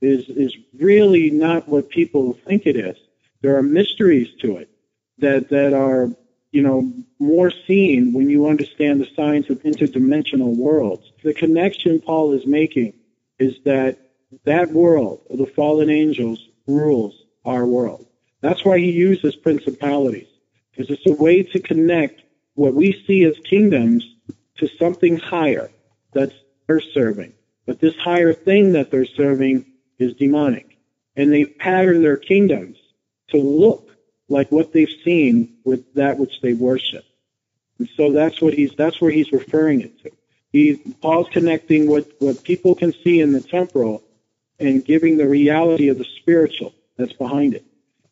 [0.00, 2.96] is is really not what people think it is.
[3.42, 4.70] There are mysteries to it
[5.18, 6.08] that that are
[6.50, 11.12] you know more seen when you understand the science of interdimensional worlds.
[11.22, 12.94] The connection Paul is making
[13.38, 13.98] is that
[14.44, 18.05] that world of the fallen angels rules our world.
[18.46, 20.28] That's why he uses principalities
[20.70, 22.22] because it's a way to connect
[22.54, 24.08] what we see as kingdoms
[24.58, 25.68] to something higher
[26.12, 26.32] that
[26.68, 27.32] they're serving.
[27.66, 29.66] But this higher thing that they're serving
[29.98, 30.78] is demonic.
[31.16, 32.76] And they pattern their kingdoms
[33.30, 33.90] to look
[34.28, 37.04] like what they've seen with that which they worship.
[37.80, 40.12] And so that's what he's, that's where he's referring it to.
[40.52, 44.04] He, Paul's connecting what, what people can see in the temporal
[44.60, 47.64] and giving the reality of the spiritual that's behind it.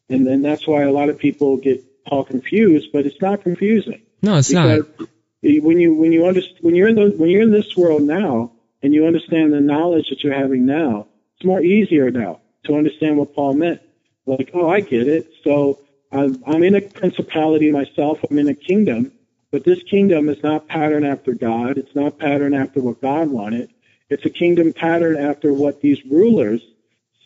[0.09, 4.03] And then that's why a lot of people get all confused, but it's not confusing.
[4.23, 5.09] No, it's because not.
[5.43, 8.53] When you when you understand when you're in the, when you're in this world now
[8.83, 13.19] and you understand the knowledge that you're having now, it's more easier now to understand
[13.19, 13.81] what Paul meant.
[14.27, 15.31] Like, oh, I get it.
[15.43, 15.81] So
[16.11, 18.21] I'm, I'm in a principality myself.
[18.31, 19.13] I'm in a kingdom,
[19.51, 21.77] but this kingdom is not patterned after God.
[21.77, 23.71] It's not patterned after what God wanted.
[24.09, 26.63] It's a kingdom patterned after what these rulers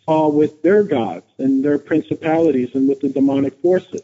[0.09, 4.01] saw with their gods and their principalities and with the demonic forces.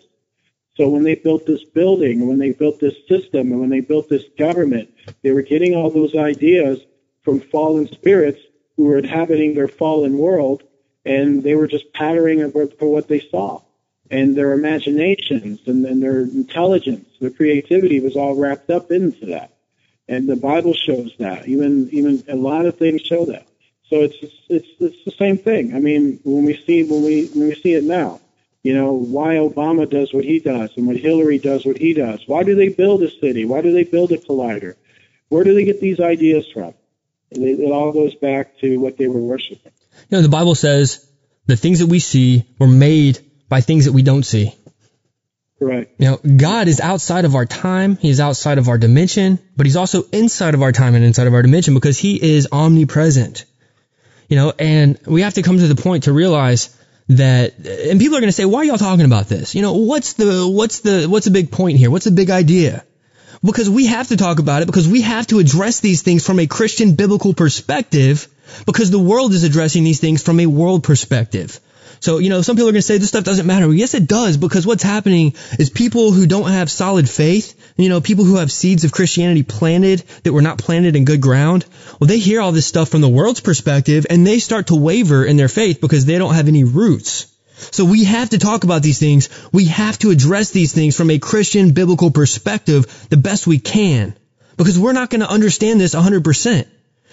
[0.78, 4.08] So when they built this building, when they built this system, and when they built
[4.08, 4.94] this government,
[5.24, 6.80] they were getting all those ideas
[7.24, 8.40] from fallen spirits
[8.78, 10.62] who were inhabiting their fallen world,
[11.06, 13.62] and they were just patterning for what they saw.
[14.12, 19.58] And their imaginations and, and their intelligence, their creativity was all wrapped up into that.
[20.08, 21.48] And the Bible shows that.
[21.48, 23.48] Even even a lot of things show that.
[23.90, 24.16] So it's
[24.50, 25.76] it's it's the same thing.
[25.76, 28.20] I mean, when we see when we when we see it now,
[28.64, 32.22] you know, why Obama does what he does and what Hillary does what he does.
[32.26, 33.46] Why do they build a city?
[33.46, 34.76] Why do they build a collider?
[35.30, 36.74] Where do they get these ideas from?
[37.30, 39.72] It, it all goes back to what they were worshiping.
[40.10, 41.08] You know, the Bible says
[41.46, 43.20] the things that we see were made
[43.50, 44.56] by things that we don't see.
[45.60, 45.90] Right.
[45.98, 47.98] You know, God is outside of our time.
[47.98, 51.34] He's outside of our dimension, but he's also inside of our time and inside of
[51.34, 53.46] our dimension because he is omnipresent.
[54.28, 56.76] You know, and we have to come to the point to realize
[57.08, 59.54] that and people are going to say why are y'all talking about this?
[59.54, 61.92] You know what's the what's the what's the big point here?
[61.92, 62.84] What's the big idea?
[63.44, 66.40] Because we have to talk about it because we have to address these things from
[66.40, 68.28] a Christian biblical perspective
[68.66, 71.60] because the world is addressing these things from a world perspective
[72.00, 73.68] so, you know, some people are going to say this stuff doesn't matter.
[73.68, 77.90] Well, yes, it does because what's happening is people who don't have solid faith, you
[77.90, 81.66] know, people who have seeds of Christianity planted that were not planted in good ground,
[82.00, 85.26] well, they hear all this stuff from the world's perspective and they start to waver
[85.26, 87.28] in their faith because they don't have any roots.
[87.58, 89.30] So we have to talk about these things.
[89.52, 94.16] We have to address these things from a Christian biblical perspective the best we can
[94.58, 96.68] because we're not going to understand this 100%.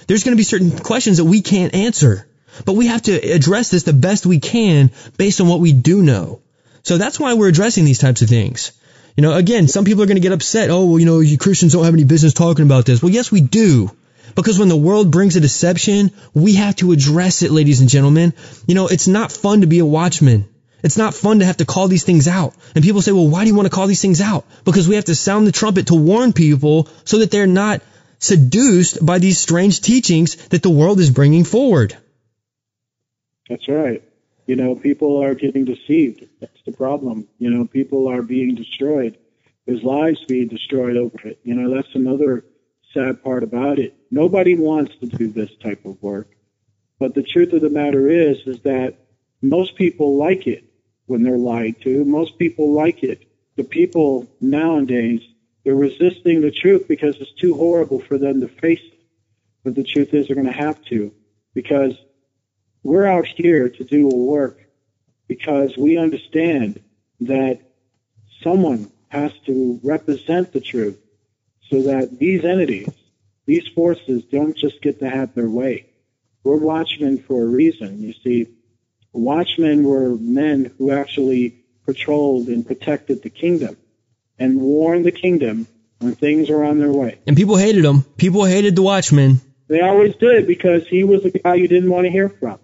[0.06, 2.26] There's going to be certain questions that we can't answer.
[2.64, 6.02] But we have to address this the best we can based on what we do
[6.02, 6.40] know.
[6.82, 8.72] So that's why we're addressing these types of things.
[9.16, 10.70] You know, again, some people are going to get upset.
[10.70, 13.02] Oh, well, you know, you Christians don't have any business talking about this.
[13.02, 13.90] Well, yes, we do.
[14.34, 18.32] Because when the world brings a deception, we have to address it, ladies and gentlemen.
[18.66, 20.48] You know, it's not fun to be a watchman.
[20.82, 22.54] It's not fun to have to call these things out.
[22.74, 24.46] And people say, well, why do you want to call these things out?
[24.64, 27.82] Because we have to sound the trumpet to warn people so that they're not
[28.18, 31.96] seduced by these strange teachings that the world is bringing forward.
[33.52, 34.02] That's right.
[34.46, 36.24] You know, people are getting deceived.
[36.40, 37.28] That's the problem.
[37.38, 39.18] You know, people are being destroyed.
[39.66, 41.38] There's lives being destroyed over it.
[41.44, 42.46] You know, that's another
[42.94, 43.94] sad part about it.
[44.10, 46.30] Nobody wants to do this type of work.
[46.98, 48.96] But the truth of the matter is, is that
[49.42, 50.64] most people like it
[51.04, 52.06] when they're lied to.
[52.06, 53.26] Most people like it.
[53.56, 55.20] The people nowadays,
[55.62, 58.98] they're resisting the truth because it's too horrible for them to face it.
[59.62, 61.12] But the truth is they're going to have to
[61.52, 61.92] because
[62.82, 64.58] we're out here to do a work
[65.28, 66.80] because we understand
[67.20, 67.60] that
[68.42, 70.98] someone has to represent the truth
[71.70, 72.88] so that these entities,
[73.46, 75.86] these forces don't just get to have their way.
[76.44, 78.02] We're watchmen for a reason.
[78.02, 78.48] You see,
[79.12, 83.76] watchmen were men who actually patrolled and protected the kingdom
[84.38, 85.66] and warned the kingdom
[85.98, 87.20] when things are on their way.
[87.26, 88.02] And people hated him.
[88.16, 89.40] People hated the Watchman.
[89.68, 92.58] They always did because he was a guy you didn't want to hear from.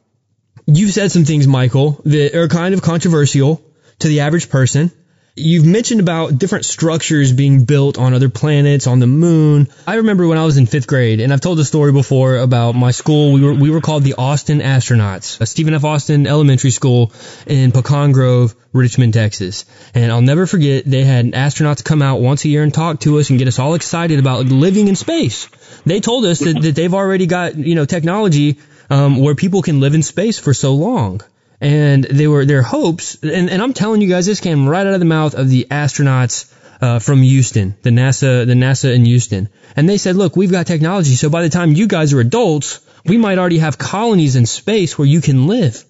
[0.70, 3.64] You've said some things, Michael, that are kind of controversial
[4.00, 4.92] to the average person.
[5.34, 9.68] You've mentioned about different structures being built on other planets, on the moon.
[9.86, 12.74] I remember when I was in fifth grade, and I've told the story before about
[12.74, 13.32] my school.
[13.32, 15.84] We were we were called the Austin Astronauts, a Stephen F.
[15.84, 17.12] Austin Elementary School
[17.46, 19.64] in Pecan Grove, Richmond, Texas.
[19.94, 23.18] And I'll never forget they had astronauts come out once a year and talk to
[23.20, 25.48] us and get us all excited about living in space.
[25.86, 28.58] They told us that, that they've already got you know technology
[28.90, 31.20] um, where people can live in space for so long
[31.60, 33.16] and they were their hopes.
[33.22, 35.66] And, and I'm telling you guys, this came right out of the mouth of the
[35.70, 40.50] astronauts uh, from Houston, the NASA, the NASA in Houston, and they said, "Look, we've
[40.50, 44.36] got technology, so by the time you guys are adults, we might already have colonies
[44.36, 45.84] in space where you can live."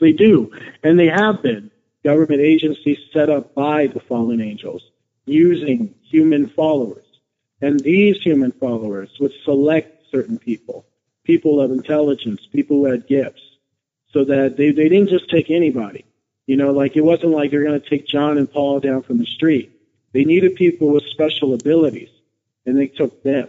[0.00, 0.52] They do,
[0.82, 1.70] and they have been
[2.02, 4.82] government agencies set up by the fallen angels
[5.24, 7.04] using human followers,
[7.62, 10.84] and these human followers would select certain people,
[11.24, 13.42] people of intelligence, people who had gifts
[14.12, 16.04] so that they, they didn't just take anybody.
[16.46, 19.18] You know, like it wasn't like they're going to take John and Paul down from
[19.18, 19.72] the street.
[20.12, 22.10] They needed people with special abilities,
[22.64, 23.48] and they took them.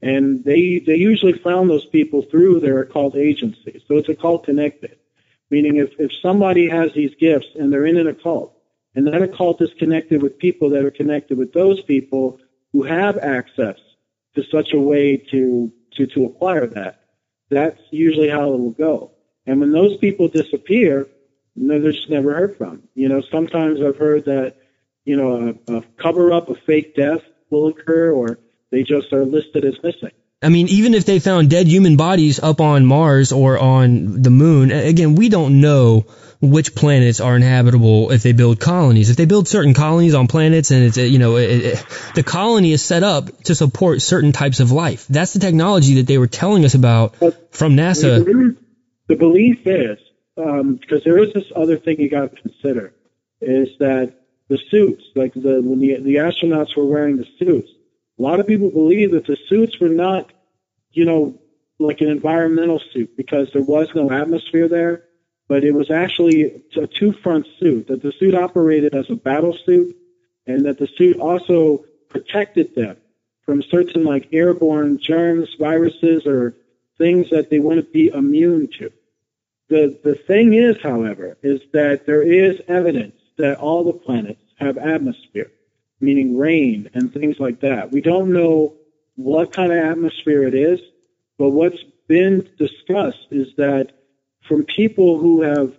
[0.00, 3.82] And they they usually found those people through their occult agencies.
[3.86, 4.96] So it's occult connected,
[5.50, 8.56] meaning if if somebody has these gifts and they're in an occult,
[8.94, 12.38] and that occult is connected with people that are connected with those people
[12.72, 13.76] who have access
[14.36, 17.07] to such a way to to to acquire that,
[17.50, 19.12] that's usually how it will go.
[19.46, 21.06] And when those people disappear,
[21.56, 22.82] they're just never heard from.
[22.94, 24.56] You know, sometimes I've heard that,
[25.04, 28.38] you know, a, a cover up, a fake death will occur, or
[28.70, 30.10] they just are listed as missing.
[30.40, 34.30] I mean, even if they found dead human bodies up on Mars or on the
[34.30, 36.06] moon, again, we don't know
[36.40, 39.10] which planets are inhabitable if they build colonies.
[39.10, 42.72] If they build certain colonies on planets and it's, you know, it, it, the colony
[42.72, 45.06] is set up to support certain types of life.
[45.08, 47.16] That's the technology that they were telling us about
[47.50, 48.56] from NASA.
[49.08, 49.98] The belief is,
[50.36, 52.94] um, because there is this other thing you got to consider,
[53.40, 54.14] is that
[54.48, 57.70] the suits, like the when the, the astronauts were wearing the suits,
[58.18, 60.30] a lot of people believe that the suits were not,
[60.92, 61.38] you know,
[61.78, 65.04] like an environmental suit because there was no atmosphere there,
[65.48, 67.88] but it was actually a two-front suit.
[67.88, 69.96] That the suit operated as a battle suit,
[70.46, 72.96] and that the suit also protected them
[73.42, 76.54] from certain like airborne germs, viruses, or
[76.98, 78.92] things that they wouldn't be immune to.
[79.68, 84.76] The, the thing is, however, is that there is evidence that all the planets have
[84.76, 85.50] atmosphere,
[86.00, 87.92] meaning rain and things like that.
[87.92, 88.74] We don't know
[89.16, 90.80] what kind of atmosphere it is,
[91.38, 93.92] but what's been discussed is that
[94.48, 95.76] from people who have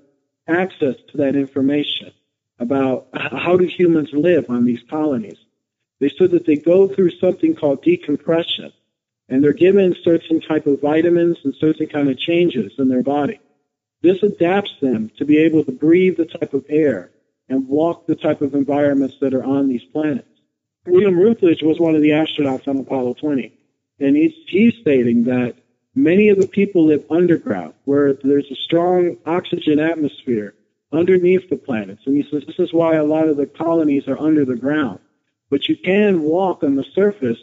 [0.47, 2.11] access to that information
[2.59, 5.37] about how do humans live on these colonies,
[5.99, 8.71] they said that they go through something called decompression,
[9.27, 13.39] and they're given certain type of vitamins and certain kind of changes in their body.
[14.01, 17.11] This adapts them to be able to breathe the type of air
[17.49, 20.27] and walk the type of environments that are on these planets.
[20.85, 23.51] William Rutledge was one of the astronauts on Apollo 20,
[23.99, 25.55] and he's, he's stating that
[26.03, 30.55] many of the people live underground, where there's a strong oxygen atmosphere
[30.91, 32.01] underneath the planets.
[32.05, 34.99] And he says this is why a lot of the colonies are under the ground.
[35.49, 37.39] But you can walk on the surface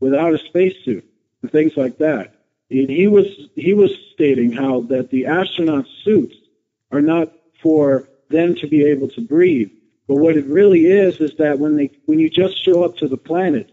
[0.00, 1.04] without a spacesuit
[1.42, 2.34] and things like that.
[2.70, 6.36] And he was he was stating how that the astronaut suits
[6.92, 7.32] are not
[7.62, 9.70] for them to be able to breathe,
[10.06, 13.08] but what it really is is that when they when you just show up to
[13.08, 13.70] the planet,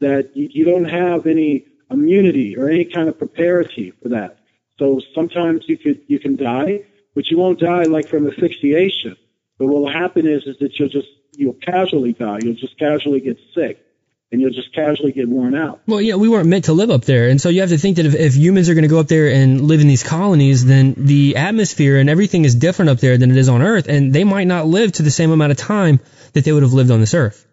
[0.00, 4.38] that you, you don't have any immunity or any kind of preparity for that.
[4.78, 6.84] So sometimes you could you can die,
[7.14, 9.16] but you won't die like from asphyxiation.
[9.58, 12.38] But what will happen is is that you'll just you'll casually die.
[12.42, 13.84] You'll just casually get sick.
[14.32, 15.82] and you'll just casually get worn out.
[15.86, 17.98] Well, yeah, we weren't meant to live up there, and so you have to think
[17.98, 20.64] that if, if humans are going to go up there and live in these colonies,
[20.64, 24.12] then the atmosphere and everything is different up there than it is on Earth, and
[24.12, 26.00] they might not live to the same amount of time
[26.32, 27.46] that they would have lived on this Earth.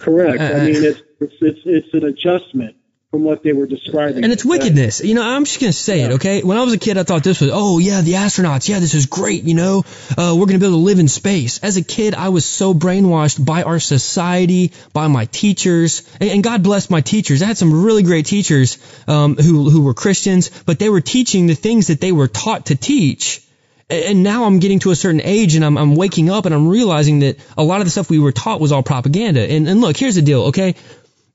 [0.00, 0.40] Correct.
[0.40, 2.76] Uh, I mean, it's, it's it's it's an adjustment
[3.10, 4.22] from what they were describing.
[4.22, 5.02] And it's wickedness.
[5.02, 6.42] You know, I'm just going to say it, okay?
[6.42, 8.68] When I was a kid, I thought this was, oh, yeah, the astronauts.
[8.68, 9.84] Yeah, this is great, you know?
[10.10, 11.58] Uh, we're going to be able to live in space.
[11.60, 16.02] As a kid, I was so brainwashed by our society, by my teachers.
[16.20, 17.42] And, and God bless my teachers.
[17.42, 18.76] I had some really great teachers
[19.08, 22.66] um, who, who were Christians, but they were teaching the things that they were taught
[22.66, 23.42] to teach.
[23.90, 26.68] And now I'm getting to a certain age and I'm, I'm waking up and I'm
[26.68, 29.40] realizing that a lot of the stuff we were taught was all propaganda.
[29.40, 30.74] And, and look, here's the deal, okay?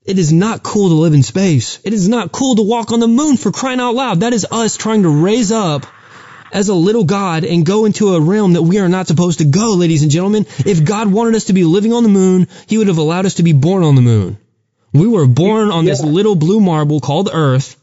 [0.04, 1.78] It is not cool to live in space.
[1.82, 4.20] It is not cool to walk on the moon for crying out loud.
[4.20, 5.86] That is us trying to raise up
[6.52, 9.46] as a little God and go into a realm that we are not supposed to
[9.46, 10.44] go, ladies and gentlemen.
[10.58, 13.34] If God wanted us to be living on the moon, He would have allowed us
[13.34, 14.36] to be born on the moon.
[14.92, 17.76] We were born on this little blue marble called Earth,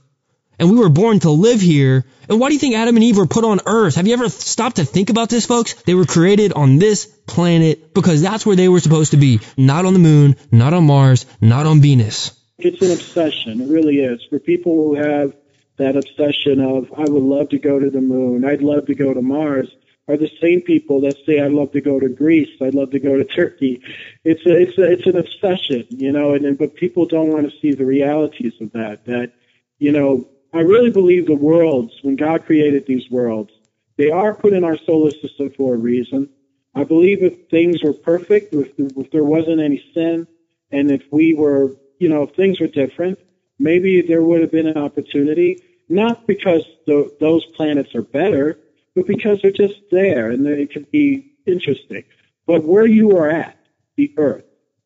[0.62, 2.06] and we were born to live here.
[2.30, 3.96] And why do you think Adam and Eve were put on Earth?
[3.96, 5.74] Have you ever stopped to think about this, folks?
[5.74, 9.40] They were created on this planet because that's where they were supposed to be.
[9.58, 12.40] Not on the moon, not on Mars, not on Venus.
[12.60, 13.60] It's an obsession.
[13.60, 14.24] It really is.
[14.30, 15.34] For people who have
[15.78, 19.16] that obsession of, I would love to go to the moon, I'd love to go
[19.16, 19.68] to Mars,
[20.08, 23.00] are the same people that say, I'd love to go to Greece, I'd love to
[23.00, 23.82] go to Turkey.
[24.24, 27.50] It's a, it's a, it's an obsession, you know, and, and but people don't want
[27.50, 29.06] to see the realities of that.
[29.06, 29.32] That,
[29.80, 33.52] you know, I really believe the worlds, when God created these worlds,
[33.98, 36.30] they are put in our solar system for a reason.
[36.76, 40.28] I believe if things were perfect, if, if there wasn't any sin,
[40.72, 43.20] and if we were, you know, if things were different,
[43.60, 48.58] maybe there would have been an opportunity, not because the, those planets are better,
[48.96, 52.04] but because they're just there and it could be interesting.
[52.46, 53.58] But where you are at,
[53.96, 54.46] the Earth,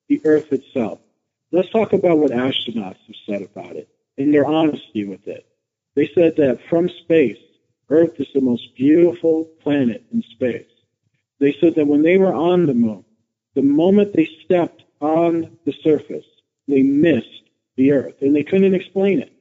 [0.09, 0.99] the Earth itself,
[1.51, 5.45] let's talk about what astronauts have said about it and their honesty with it.
[5.96, 7.39] They said that from space,
[7.89, 10.68] Earth is the most beautiful planet in space.
[11.39, 13.06] They said that when they were on the moon,
[13.54, 16.26] the moment they stepped on the surface,
[16.68, 17.43] they missed
[17.76, 19.32] the Earth and they couldn't explain it.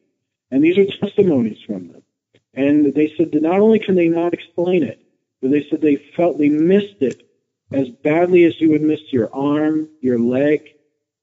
[0.50, 2.02] And these are testimonies from them.
[2.52, 5.04] And they said that not only can they not explain it,
[5.42, 7.28] but they said they felt they missed it
[7.72, 10.74] as badly as you would miss your arm, your leg,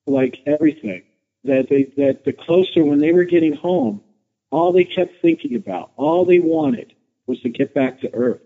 [0.06, 1.04] like everything.
[1.44, 4.02] That they that the closer when they were getting home,
[4.52, 6.94] all they kept thinking about, all they wanted
[7.26, 8.42] was to get back to Earth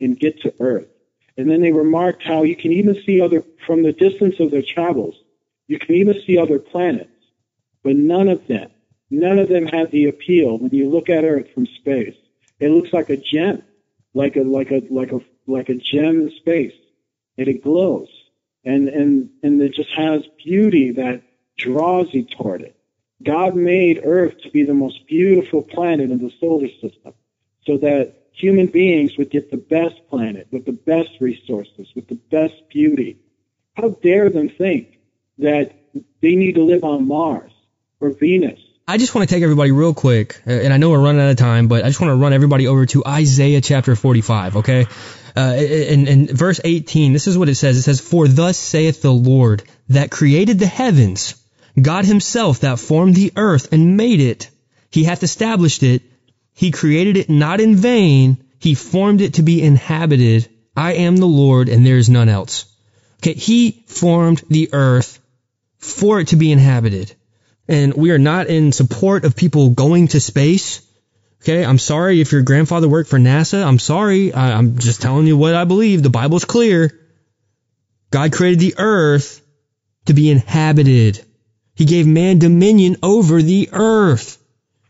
[0.00, 0.86] and get to Earth.
[1.36, 4.62] And then they remarked how you can even see other from the distance of their
[4.62, 5.16] travels,
[5.66, 7.10] you can even see other planets,
[7.82, 8.70] but none of them,
[9.10, 12.16] none of them had the appeal when you look at Earth from space.
[12.58, 13.62] It looks like a gem,
[14.14, 16.74] like a like a like a like a gem in space,
[17.36, 18.08] and it glows,
[18.64, 21.22] and and and it just has beauty that
[21.56, 22.77] draws you toward it.
[23.22, 27.14] God made Earth to be the most beautiful planet in the solar system,
[27.64, 32.14] so that human beings would get the best planet with the best resources, with the
[32.14, 33.18] best beauty.
[33.74, 34.98] How dare them think
[35.38, 35.72] that
[36.20, 37.52] they need to live on Mars
[38.00, 38.60] or Venus?
[38.86, 41.30] I just want to take everybody real quick, uh, and I know we're running out
[41.30, 44.86] of time, but I just want to run everybody over to Isaiah chapter 45, okay?
[45.36, 47.76] Uh, in, in verse 18, this is what it says.
[47.76, 51.34] It says, For thus saith the Lord that created the heavens,
[51.82, 54.50] God himself that formed the earth and made it.
[54.90, 56.02] He hath established it.
[56.54, 58.38] He created it not in vain.
[58.58, 60.48] He formed it to be inhabited.
[60.76, 62.64] I am the Lord and there is none else.
[63.20, 65.18] Okay, he formed the earth
[65.78, 67.14] for it to be inhabited.
[67.66, 70.80] And we are not in support of people going to space.
[71.42, 73.64] Okay, I'm sorry if your grandfather worked for NASA.
[73.64, 74.32] I'm sorry.
[74.32, 76.02] I, I'm just telling you what I believe.
[76.02, 76.98] The Bible's clear.
[78.10, 79.42] God created the earth
[80.06, 81.24] to be inhabited.
[81.78, 84.36] He gave man dominion over the earth.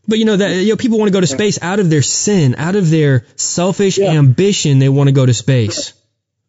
[0.06, 2.00] But you know that you know people want to go to space out of their
[2.00, 4.12] sin, out of their selfish Yeah.
[4.12, 4.78] ambition.
[4.78, 5.92] They want to go to space,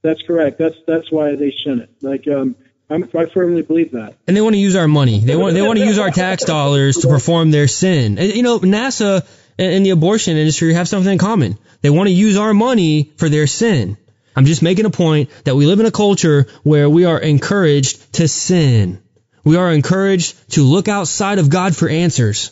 [0.02, 0.58] That's correct.
[0.58, 1.90] That's that's why they shouldn't.
[2.02, 2.56] Like um,
[2.90, 4.16] I'm, I firmly believe that.
[4.28, 5.20] and they want to use our money.
[5.20, 8.18] They want they want to use our tax dollars to perform their sin.
[8.18, 9.28] And, you know, NASA
[9.58, 11.58] and, and the abortion industry have something in common.
[11.82, 13.98] They want to use our money for their sin.
[14.38, 18.14] I'm just making a point that we live in a culture where we are encouraged
[18.14, 19.02] to sin.
[19.50, 22.52] We are encouraged to look outside of God for answers.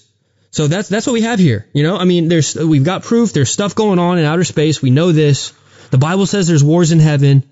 [0.50, 1.68] So that's that's what we have here.
[1.72, 3.34] You know, I mean, there's we've got proof.
[3.34, 4.82] There's stuff going on in outer space.
[4.82, 5.54] We know this.
[5.92, 7.44] The Bible says there's wars in heaven.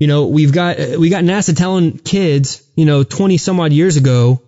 [0.00, 3.96] You know, we've got we got NASA telling kids, you know, 20 some odd years
[3.96, 4.42] ago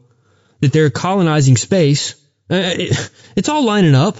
[0.59, 2.15] that they're colonizing space.
[2.51, 2.75] Uh,
[3.37, 4.19] it's all lining up.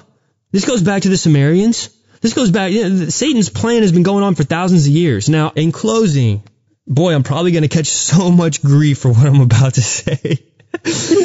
[0.53, 1.91] This goes back to the Sumerians.
[2.21, 2.71] This goes back.
[2.71, 5.29] You know, Satan's plan has been going on for thousands of years.
[5.29, 6.45] Now, in closing,
[6.87, 10.41] boy, I'm probably going to catch so much grief for what I'm about to say.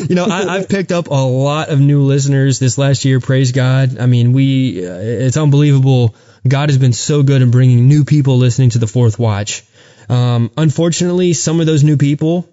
[0.10, 3.20] you know, I, I've picked up a lot of new listeners this last year.
[3.20, 3.97] Praise God.
[3.99, 6.16] I mean, we, uh, it's unbelievable.
[6.47, 9.64] God has been so good in bringing new people listening to the fourth watch.
[10.07, 12.47] Um, unfortunately, some of those new people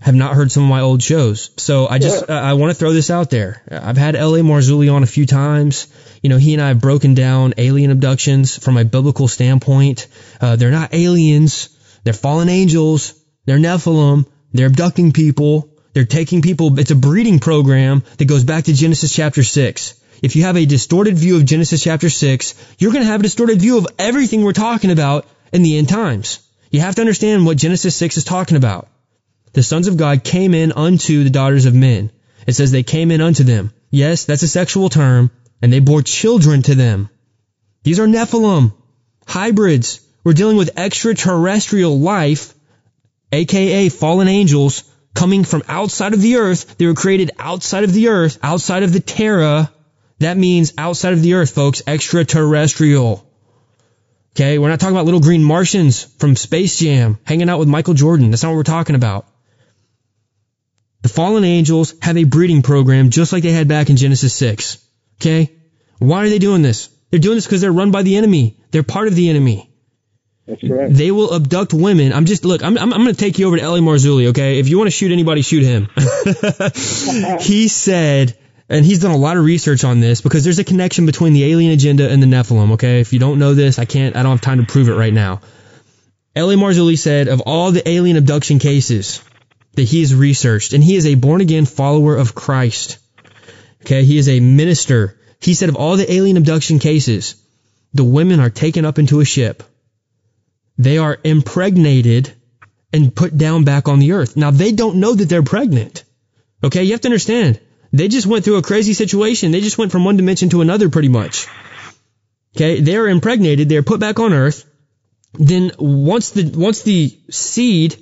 [0.00, 1.50] have not heard some of my old shows.
[1.56, 3.62] So I just, I want to throw this out there.
[3.70, 4.40] I've had L.A.
[4.40, 5.88] Marzulli on a few times.
[6.22, 10.06] You know, he and I have broken down alien abductions from a biblical standpoint.
[10.40, 11.70] Uh, they're not aliens.
[12.04, 13.14] They're fallen angels.
[13.44, 14.26] They're Nephilim.
[14.52, 15.74] They're abducting people.
[15.92, 16.78] They're taking people.
[16.78, 19.94] It's a breeding program that goes back to Genesis chapter 6.
[20.22, 23.24] If you have a distorted view of Genesis chapter 6, you're going to have a
[23.24, 26.40] distorted view of everything we're talking about in the end times.
[26.70, 28.88] You have to understand what Genesis 6 is talking about.
[29.52, 32.10] The sons of God came in unto the daughters of men.
[32.46, 33.72] It says they came in unto them.
[33.90, 35.30] Yes, that's a sexual term,
[35.62, 37.08] and they bore children to them.
[37.82, 38.74] These are Nephilim,
[39.26, 40.00] hybrids.
[40.28, 42.52] We're dealing with extraterrestrial life,
[43.32, 46.76] aka fallen angels, coming from outside of the earth.
[46.76, 49.72] They were created outside of the earth, outside of the Terra.
[50.18, 53.26] That means outside of the earth, folks, extraterrestrial.
[54.36, 57.94] Okay, we're not talking about little green Martians from Space Jam hanging out with Michael
[57.94, 58.30] Jordan.
[58.30, 59.26] That's not what we're talking about.
[61.00, 64.76] The fallen angels have a breeding program just like they had back in Genesis 6.
[65.22, 65.56] Okay?
[66.00, 66.90] Why are they doing this?
[67.10, 68.58] They're doing this because they're run by the enemy.
[68.72, 69.67] They're part of the enemy.
[70.48, 70.94] Correct.
[70.94, 72.12] They will abduct women.
[72.12, 73.80] I'm just, look, I'm, I'm, I'm going to take you over to L.A.
[73.80, 74.58] Marzulli, okay?
[74.58, 75.88] If you want to shoot anybody, shoot him.
[77.40, 78.38] he said,
[78.68, 81.44] and he's done a lot of research on this because there's a connection between the
[81.44, 83.00] alien agenda and the Nephilim, okay?
[83.00, 85.12] If you don't know this, I can't, I don't have time to prove it right
[85.12, 85.42] now.
[86.34, 86.54] L.A.
[86.54, 89.22] Marzulli said of all the alien abduction cases
[89.74, 92.98] that he has researched, and he is a born again follower of Christ,
[93.82, 94.04] okay?
[94.04, 95.18] He is a minister.
[95.40, 97.34] He said of all the alien abduction cases,
[97.92, 99.62] the women are taken up into a ship.
[100.78, 102.32] They are impregnated
[102.92, 104.36] and put down back on the earth.
[104.36, 106.04] Now they don't know that they're pregnant.
[106.62, 107.60] Okay, you have to understand.
[107.92, 109.50] They just went through a crazy situation.
[109.50, 111.46] They just went from one dimension to another pretty much.
[112.56, 114.64] Okay, they are impregnated, they're put back on earth.
[115.34, 117.96] Then once the once the seed,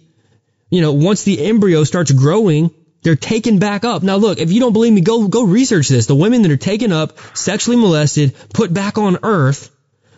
[0.71, 2.71] you know, once the embryo starts growing,
[3.03, 4.03] they're taken back up.
[4.03, 6.07] Now look, if you don't believe me, go go research this.
[6.07, 9.71] The women that are taken up, sexually molested, put back on earth,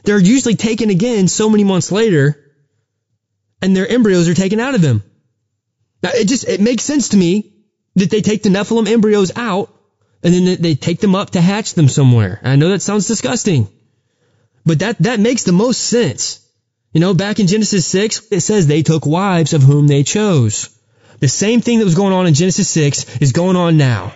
[0.05, 2.48] they're usually taken again so many months later,
[3.61, 5.03] and their embryos are taken out of them.
[6.03, 7.53] Now it just it makes sense to me
[7.97, 9.75] that they take the Nephilim embryos out
[10.23, 12.41] and then they take them up to hatch them somewhere.
[12.43, 13.69] I know that sounds disgusting,
[14.65, 16.45] but that, that makes the most sense.
[16.93, 20.71] You know, back in Genesis 6, it says they took wives of whom they chose.
[21.21, 24.15] The same thing that was going on in Genesis 6 is going on now.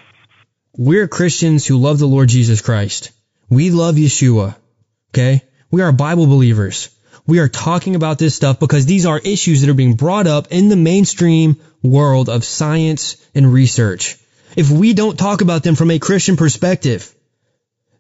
[0.77, 3.11] We're Christians who love the Lord Jesus Christ.
[3.51, 4.57] We love Yeshua.
[5.11, 5.43] Okay?
[5.71, 6.89] We are Bible believers.
[7.27, 10.49] We are talking about this stuff because these are issues that are being brought up
[10.51, 14.19] in the mainstream world of science and research.
[14.57, 17.15] If we don't talk about them from a Christian perspective,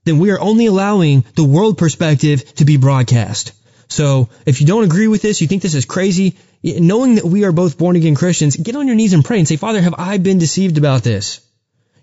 [0.04, 3.52] then we are only allowing the world perspective to be broadcast.
[3.88, 7.44] So if you don't agree with this, you think this is crazy, knowing that we
[7.44, 9.94] are both born again Christians, get on your knees and pray and say, Father, have
[9.98, 11.40] I been deceived about this?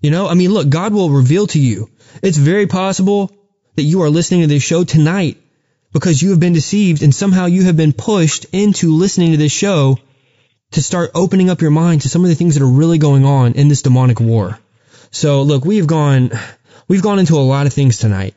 [0.01, 1.89] You know, I mean, look, God will reveal to you.
[2.23, 3.31] It's very possible
[3.75, 5.37] that you are listening to this show tonight
[5.91, 9.51] because you have been deceived and somehow you have been pushed into listening to this
[9.51, 9.97] show
[10.71, 13.25] to start opening up your mind to some of the things that are really going
[13.25, 14.59] on in this demonic war.
[15.11, 16.31] So look, we've gone,
[16.87, 18.35] we've gone into a lot of things tonight.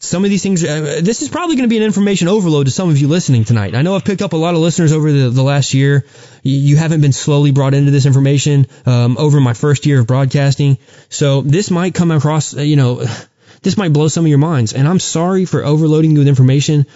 [0.00, 2.72] Some of these things, uh, this is probably going to be an information overload to
[2.72, 3.74] some of you listening tonight.
[3.74, 6.06] I know I've picked up a lot of listeners over the, the last year.
[6.44, 10.06] You, you haven't been slowly brought into this information um, over my first year of
[10.06, 10.78] broadcasting,
[11.08, 13.04] so this might come across, uh, you know,
[13.62, 14.72] this might blow some of your minds.
[14.72, 16.86] And I'm sorry for overloading you with information,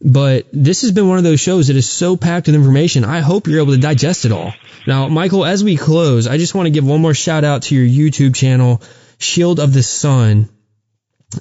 [0.00, 3.04] but this has been one of those shows that is so packed with information.
[3.04, 4.52] I hope you're able to digest it all.
[4.86, 7.76] Now, Michael, as we close, I just want to give one more shout out to
[7.76, 8.82] your YouTube channel,
[9.18, 10.48] Shield of the Son.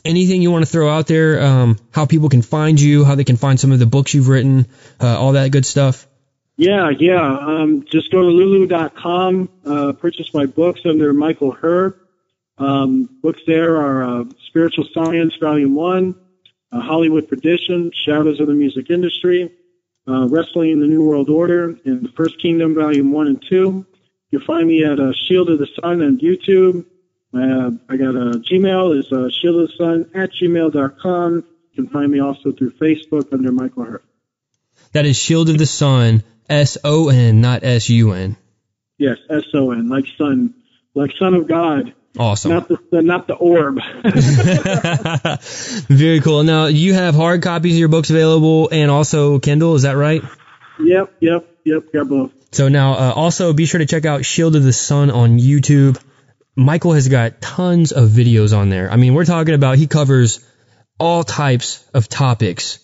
[0.05, 3.23] Anything you want to throw out there, um, how people can find you, how they
[3.23, 4.67] can find some of the books you've written,
[5.01, 6.07] uh, all that good stuff?
[6.55, 7.37] Yeah, yeah.
[7.39, 11.95] Um, just go to lulu.com, uh, purchase my books under Michael Hur.
[12.61, 16.15] Um, books there are uh, Spiritual Science, Volume 1,
[16.71, 19.51] uh, Hollywood Perdition, Shadows of the Music Industry,
[20.07, 23.85] uh, Wrestling in the New World Order, and The First Kingdom, Volume 1 and 2.
[24.29, 26.85] You'll find me at uh, Shield of the Son on YouTube.
[27.33, 31.35] Uh, I got a Gmail, is uh, Shield of the Son at gmail.com.
[31.35, 34.01] You can find me also through Facebook under Michael Hur.
[34.91, 38.37] That is Shield of the Son, S O N, not S U N.
[38.99, 40.53] Yes, S O N, like Son,
[40.93, 41.93] like Son of God.
[42.17, 42.51] Awesome.
[42.51, 43.79] Not the, not the orb.
[45.87, 46.43] Very cool.
[46.43, 49.75] Now you have hard copies of your books available and also Kindle.
[49.75, 50.21] Is that right?
[50.79, 51.93] yep, yep, yep.
[51.93, 52.31] Got both.
[52.51, 56.01] So now, uh, also be sure to check out Shield of the Son on YouTube.
[56.55, 58.91] Michael has got tons of videos on there.
[58.91, 60.45] I mean, we're talking about he covers
[60.99, 62.79] all types of topics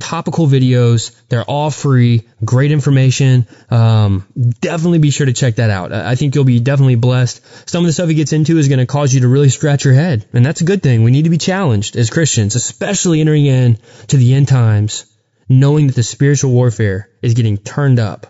[0.00, 1.14] topical videos.
[1.28, 3.46] They're all free, great information.
[3.70, 4.26] Um,
[4.60, 5.92] definitely be sure to check that out.
[5.92, 7.68] I think you'll be definitely blessed.
[7.68, 9.84] Some of the stuff he gets into is going to cause you to really scratch
[9.84, 11.04] your head, and that's a good thing.
[11.04, 13.78] We need to be challenged as Christians, especially entering in
[14.08, 15.06] to the end times,
[15.48, 18.26] knowing that the spiritual warfare is getting turned up.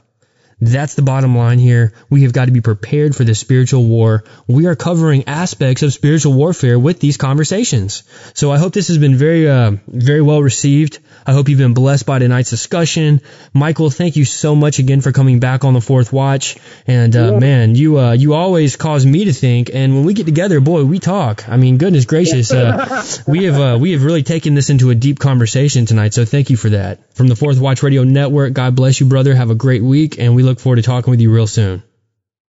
[0.60, 1.94] That's the bottom line here.
[2.10, 4.24] We have got to be prepared for the spiritual war.
[4.46, 8.02] We are covering aspects of spiritual warfare with these conversations.
[8.34, 10.98] So I hope this has been very, uh, very well received.
[11.26, 13.22] I hope you've been blessed by tonight's discussion.
[13.54, 16.56] Michael, thank you so much again for coming back on the fourth watch.
[16.86, 17.38] And, uh, yeah.
[17.38, 19.70] man, you, uh, you always cause me to think.
[19.72, 21.48] And when we get together, boy, we talk.
[21.48, 24.94] I mean, goodness gracious, uh, we have, uh, we have really taken this into a
[24.94, 26.12] deep conversation tonight.
[26.12, 27.14] So thank you for that.
[27.14, 29.34] From the fourth watch radio network, God bless you, brother.
[29.34, 30.18] Have a great week.
[30.18, 31.82] And we look forward to talking with you real soon.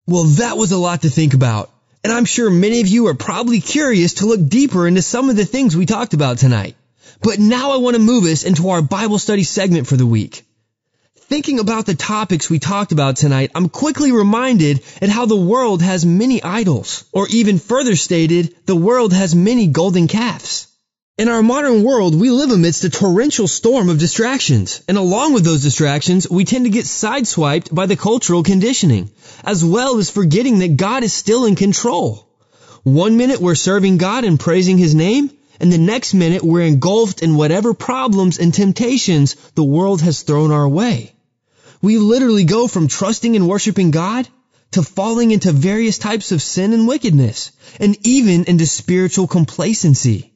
[0.07, 1.71] Well, that was a lot to think about.
[2.03, 5.37] And I'm sure many of you are probably curious to look deeper into some of
[5.37, 6.75] the things we talked about tonight.
[7.21, 10.43] But now I want to move us into our Bible study segment for the week.
[11.17, 15.83] Thinking about the topics we talked about tonight, I'm quickly reminded at how the world
[15.83, 20.67] has many idols, or even further stated, the world has many golden calves.
[21.19, 25.45] In our modern world, we live amidst a torrential storm of distractions, and along with
[25.45, 29.11] those distractions, we tend to get sideswiped by the cultural conditioning,
[29.45, 32.27] as well as forgetting that God is still in control.
[32.83, 37.23] One minute we're serving God and praising His name, and the next minute we're engulfed
[37.23, 41.13] in whatever problems and temptations the world has thrown our way.
[41.83, 44.27] We literally go from trusting and worshiping God
[44.71, 50.32] to falling into various types of sin and wickedness, and even into spiritual complacency.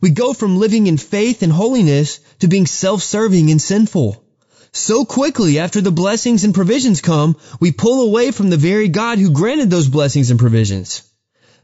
[0.00, 4.24] We go from living in faith and holiness to being self-serving and sinful.
[4.72, 9.18] So quickly after the blessings and provisions come, we pull away from the very God
[9.18, 11.02] who granted those blessings and provisions.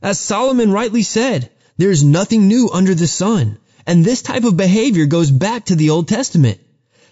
[0.03, 3.59] As Solomon rightly said, there is nothing new under the sun.
[3.87, 6.59] And this type of behavior goes back to the Old Testament.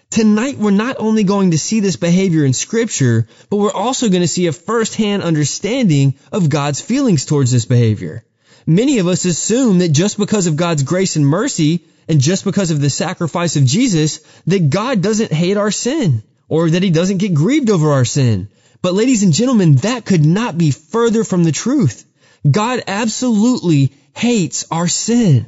[0.09, 4.21] Tonight, we're not only going to see this behavior in scripture, but we're also going
[4.21, 8.25] to see a first-hand understanding of God's feelings towards this behavior.
[8.65, 12.71] Many of us assume that just because of God's grace and mercy, and just because
[12.71, 17.17] of the sacrifice of Jesus, that God doesn't hate our sin, or that he doesn't
[17.17, 18.49] get grieved over our sin.
[18.81, 22.05] But ladies and gentlemen, that could not be further from the truth.
[22.49, 25.45] God absolutely hates our sin.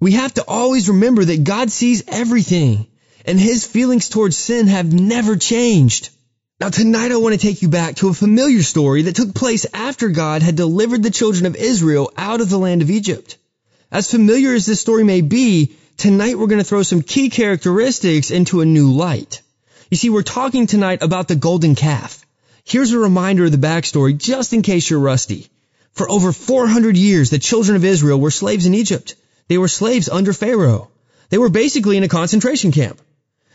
[0.00, 2.86] We have to always remember that God sees everything,
[3.24, 6.10] and his feelings towards sin have never changed.
[6.60, 9.64] Now tonight I want to take you back to a familiar story that took place
[9.72, 13.36] after God had delivered the children of Israel out of the land of Egypt.
[13.92, 18.32] As familiar as this story may be, tonight we're going to throw some key characteristics
[18.32, 19.40] into a new light.
[19.88, 22.26] You see, we're talking tonight about the golden calf.
[22.64, 25.46] Here's a reminder of the backstory just in case you're rusty.
[25.92, 29.14] For over 400 years, the children of Israel were slaves in Egypt.
[29.46, 30.90] They were slaves under Pharaoh.
[31.28, 33.00] They were basically in a concentration camp.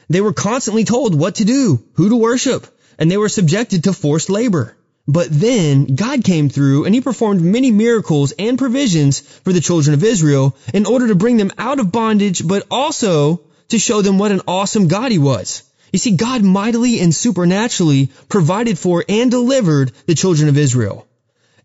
[0.07, 2.65] They were constantly told what to do, who to worship,
[2.97, 4.75] and they were subjected to forced labor.
[5.07, 9.93] But then God came through and he performed many miracles and provisions for the children
[9.93, 14.17] of Israel in order to bring them out of bondage, but also to show them
[14.17, 15.63] what an awesome God he was.
[15.91, 21.05] You see, God mightily and supernaturally provided for and delivered the children of Israel.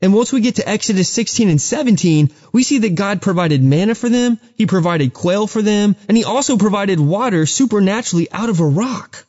[0.02, 3.94] And once we get to Exodus 16 and 17, we see that God provided manna
[3.94, 8.60] for them, He provided quail for them, and He also provided water supernaturally out of
[8.60, 9.24] a rock.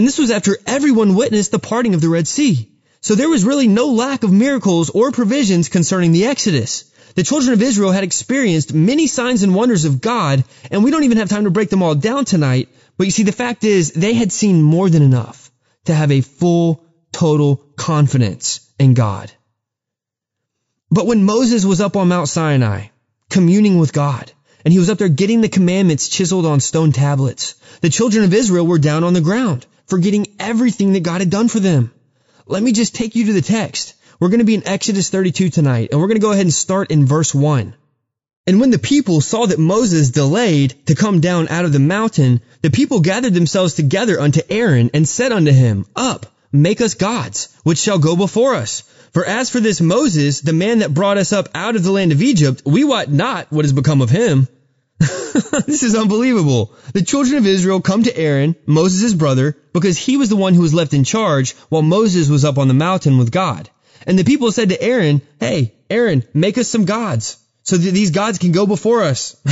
[0.00, 2.70] And this was after everyone witnessed the parting of the Red Sea.
[3.02, 6.90] So there was really no lack of miracles or provisions concerning the Exodus.
[7.16, 11.04] The children of Israel had experienced many signs and wonders of God, and we don't
[11.04, 12.70] even have time to break them all down tonight.
[12.96, 15.50] But you see, the fact is, they had seen more than enough
[15.84, 16.82] to have a full,
[17.12, 19.30] total confidence in God.
[20.90, 22.86] But when Moses was up on Mount Sinai,
[23.28, 24.32] communing with God,
[24.64, 28.32] and he was up there getting the commandments chiseled on stone tablets, the children of
[28.32, 31.92] Israel were down on the ground forgetting everything that God had done for them.
[32.46, 33.94] Let me just take you to the text.
[34.18, 36.54] We're going to be in Exodus 32 tonight, and we're going to go ahead and
[36.54, 37.74] start in verse 1.
[38.46, 42.40] And when the people saw that Moses delayed to come down out of the mountain,
[42.62, 47.48] the people gathered themselves together unto Aaron and said unto him, Up, make us gods,
[47.62, 48.82] which shall go before us.
[49.12, 52.12] For as for this Moses, the man that brought us up out of the land
[52.12, 54.48] of Egypt, we wot not what has become of him.
[55.66, 56.74] this is unbelievable.
[56.92, 60.60] The children of Israel come to Aaron, Moses' brother, because he was the one who
[60.60, 63.70] was left in charge while Moses was up on the mountain with God.
[64.06, 68.10] And the people said to Aaron, Hey, Aaron, make us some gods so that these
[68.10, 69.32] gods can go before us.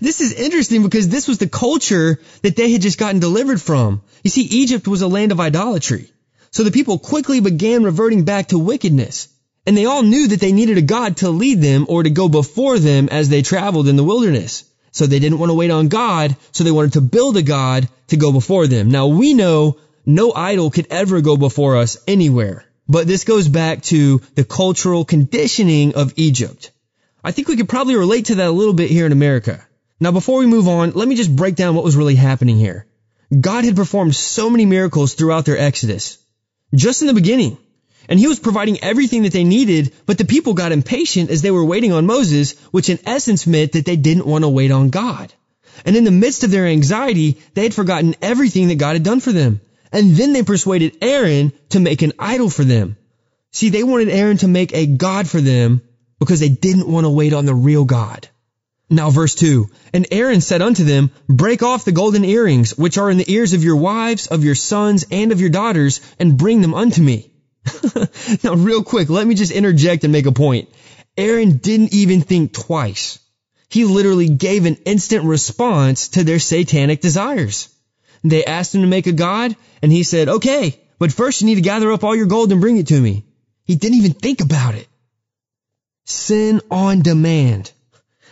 [0.00, 4.00] this is interesting because this was the culture that they had just gotten delivered from.
[4.22, 6.10] You see, Egypt was a land of idolatry.
[6.50, 9.28] So the people quickly began reverting back to wickedness.
[9.66, 12.30] And they all knew that they needed a God to lead them or to go
[12.30, 14.64] before them as they traveled in the wilderness.
[14.98, 17.88] So they didn't want to wait on God, so they wanted to build a God
[18.08, 18.90] to go before them.
[18.90, 22.64] Now we know no idol could ever go before us anywhere.
[22.88, 26.72] But this goes back to the cultural conditioning of Egypt.
[27.22, 29.64] I think we could probably relate to that a little bit here in America.
[30.00, 32.84] Now before we move on, let me just break down what was really happening here.
[33.40, 36.18] God had performed so many miracles throughout their exodus.
[36.74, 37.56] Just in the beginning.
[38.08, 41.50] And he was providing everything that they needed, but the people got impatient as they
[41.50, 44.90] were waiting on Moses, which in essence meant that they didn't want to wait on
[44.90, 45.32] God.
[45.84, 49.20] And in the midst of their anxiety, they had forgotten everything that God had done
[49.20, 49.60] for them.
[49.92, 52.96] And then they persuaded Aaron to make an idol for them.
[53.52, 55.82] See, they wanted Aaron to make a God for them
[56.18, 58.28] because they didn't want to wait on the real God.
[58.90, 59.68] Now verse 2.
[59.92, 63.52] And Aaron said unto them, Break off the golden earrings, which are in the ears
[63.52, 67.30] of your wives, of your sons, and of your daughters, and bring them unto me.
[68.44, 70.68] now, real quick, let me just interject and make a point.
[71.16, 73.18] Aaron didn't even think twice.
[73.70, 77.68] He literally gave an instant response to their satanic desires.
[78.24, 81.56] They asked him to make a god, and he said, okay, but first you need
[81.56, 83.24] to gather up all your gold and bring it to me.
[83.64, 84.88] He didn't even think about it.
[86.04, 87.70] Sin on demand.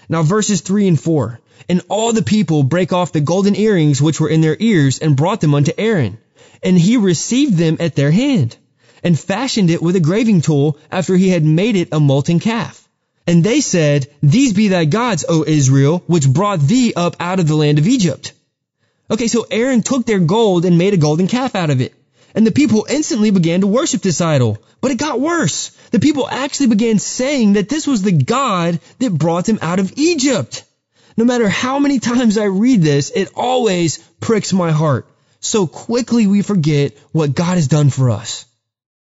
[0.08, 1.40] Now verses 3 and 4.
[1.68, 5.16] And all the people break off the golden earrings which were in their ears and
[5.16, 6.18] brought them unto Aaron.
[6.62, 8.56] And he received them at their hand
[9.06, 12.88] and fashioned it with a graving tool after he had made it a molten calf.
[13.24, 17.46] And they said, These be thy gods, O Israel, which brought thee up out of
[17.46, 18.32] the land of Egypt.
[19.08, 21.94] Okay, so Aaron took their gold and made a golden calf out of it.
[22.34, 24.58] And the people instantly began to worship this idol.
[24.80, 25.70] But it got worse.
[25.92, 29.92] The people actually began saying that this was the God that brought them out of
[29.96, 30.64] Egypt.
[31.16, 35.06] No matter how many times I read this, it always pricks my heart.
[35.38, 38.46] So quickly we forget what God has done for us.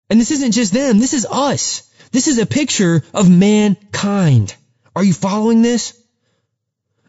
[0.09, 1.83] And this isn't just them, this is us.
[2.11, 4.55] This is a picture of mankind.
[4.95, 5.93] Are you following this?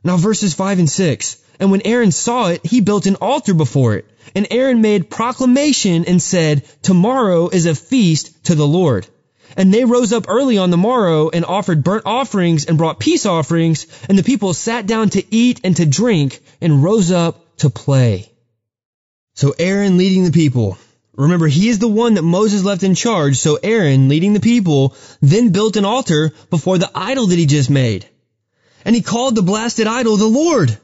[0.04, 1.36] Now verses 5 and 6.
[1.58, 4.06] And when Aaron saw it, he built an altar before it.
[4.34, 9.06] And Aaron made proclamation and said, Tomorrow is a feast to the Lord.
[9.56, 13.26] And they rose up early on the morrow and offered burnt offerings and brought peace
[13.26, 13.86] offerings.
[14.08, 18.30] And the people sat down to eat and to drink and rose up to play.
[19.34, 20.78] So Aaron leading the people
[21.20, 24.94] Remember, he is the one that Moses left in charge, so Aaron, leading the people,
[25.20, 28.06] then built an altar before the idol that he just made.
[28.86, 30.78] And he called the blasted idol the Lord.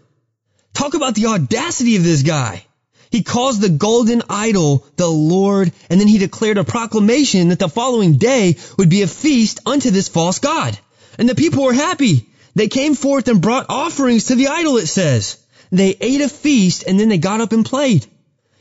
[0.74, 2.66] Talk about the audacity of this guy.
[3.11, 7.70] He calls the golden idol the Lord, and then he declared a proclamation that the
[7.70, 10.78] following day would be a feast unto this false god.
[11.18, 12.28] And the people were happy.
[12.55, 15.39] They came forth and brought offerings to the idol, it says.
[15.72, 18.07] They ate a feast, and then they got up and played.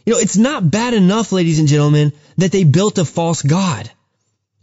[0.06, 3.90] You know, it's not bad enough, ladies and gentlemen, that they built a false god.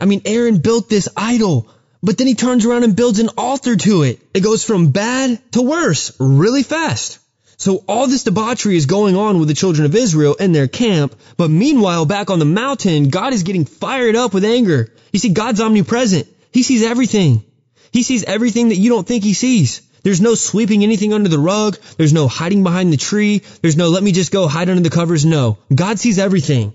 [0.01, 1.69] I mean, Aaron built this idol,
[2.03, 4.21] but then he turns around and builds an altar to it.
[4.35, 7.19] It goes from bad to worse really fast.
[7.57, 11.15] So all this debauchery is going on with the children of Israel in their camp,
[11.37, 14.93] but meanwhile, back on the mountain, God is getting fired up with anger.
[15.13, 16.27] You see, God's omnipresent.
[16.53, 17.45] He sees everything.
[17.93, 19.83] He sees everything that you don't think he sees.
[20.03, 21.79] There's no sweeping anything under the rug.
[21.97, 23.43] There's no hiding behind the tree.
[23.61, 25.25] There's no let me just go hide under the covers.
[25.25, 25.59] No.
[25.75, 26.75] God sees everything.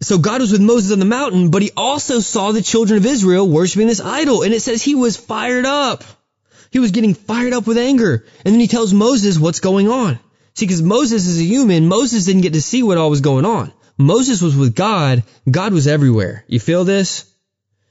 [0.00, 3.06] So God was with Moses on the mountain, but he also saw the children of
[3.06, 4.42] Israel worshiping this idol.
[4.42, 6.04] And it says he was fired up.
[6.70, 8.24] He was getting fired up with anger.
[8.44, 10.18] And then he tells Moses what's going on.
[10.54, 13.44] See, because Moses is a human, Moses didn't get to see what all was going
[13.44, 13.72] on.
[13.96, 15.24] Moses was with God.
[15.50, 16.44] God was everywhere.
[16.46, 17.27] You feel this?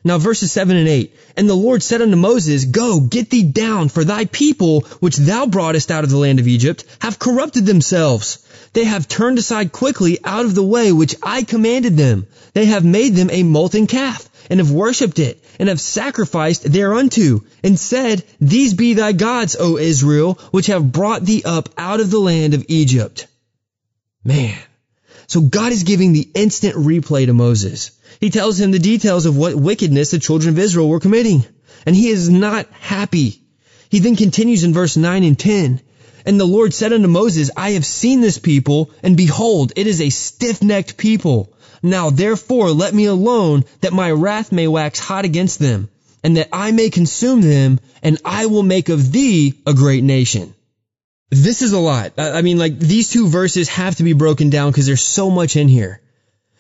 [0.08, 1.14] Now verses 7 and 8.
[1.36, 5.46] And the Lord said unto Moses, Go, get thee down, for thy people, which thou
[5.46, 8.40] broughtest out of the land of Egypt, have corrupted themselves.
[8.72, 12.26] They have turned aside quickly out of the way which I commanded them.
[12.54, 17.44] They have made them a molten calf, and have worshipped it, and have sacrificed thereunto,
[17.62, 22.12] and said, These be thy gods, O Israel, which have brought thee up out of
[22.12, 23.28] the land of Egypt.
[24.24, 24.58] Man.
[25.28, 27.92] So God is giving the instant replay to Moses.
[28.20, 31.46] He tells him the details of what wickedness the children of Israel were committing.
[31.86, 33.42] And he is not happy.
[33.90, 35.82] He then continues in verse 9 and 10.
[36.26, 40.02] And the Lord said unto Moses, I have seen this people, and behold, it is
[40.02, 41.54] a stiff-necked people.
[41.84, 45.90] Now therefore let me alone, that my wrath may wax hot against them,
[46.24, 50.54] and that I may consume them, and I will make of thee a great nation.
[51.30, 52.14] This is a lot.
[52.18, 55.56] I mean, like, these two verses have to be broken down because there's so much
[55.58, 56.02] in here.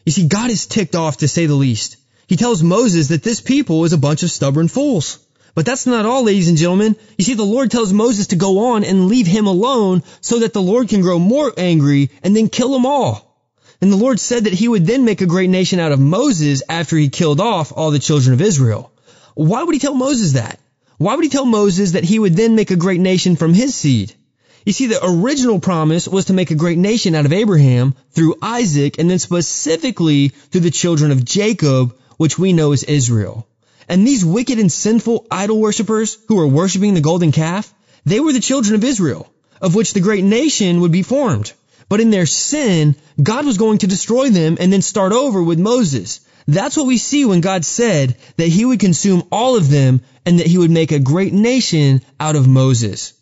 [0.06, 1.98] You see, God is ticked off to say the least.
[2.28, 5.20] He tells Moses that this people is a bunch of stubborn fools.
[5.56, 6.98] But that's not all, ladies and gentlemen.
[7.18, 10.54] You see, the Lord tells Moses to go on and leave him alone so that
[10.54, 13.42] the Lord can grow more angry and then kill them all.
[13.82, 16.62] And the Lord said that he would then make a great nation out of Moses
[16.68, 18.92] after he killed off all the children of Israel.
[19.34, 20.60] Why would he tell Moses that?
[20.98, 23.74] Why would he tell Moses that he would then make a great nation from his
[23.74, 24.14] seed?
[24.68, 28.36] You see, the original promise was to make a great nation out of Abraham through
[28.42, 33.48] Isaac and then specifically through the children of Jacob, which we know as Israel.
[33.88, 38.34] And these wicked and sinful idol worshippers who were worshiping the golden calf, they were
[38.34, 41.54] the children of Israel, of which the great nation would be formed.
[41.88, 45.60] But in their sin, God was going to destroy them and then start over with
[45.60, 46.20] Moses.
[46.46, 50.42] That's what we see when God said that he would consume all of them and
[50.42, 53.14] that he would make a great nation out of Moses.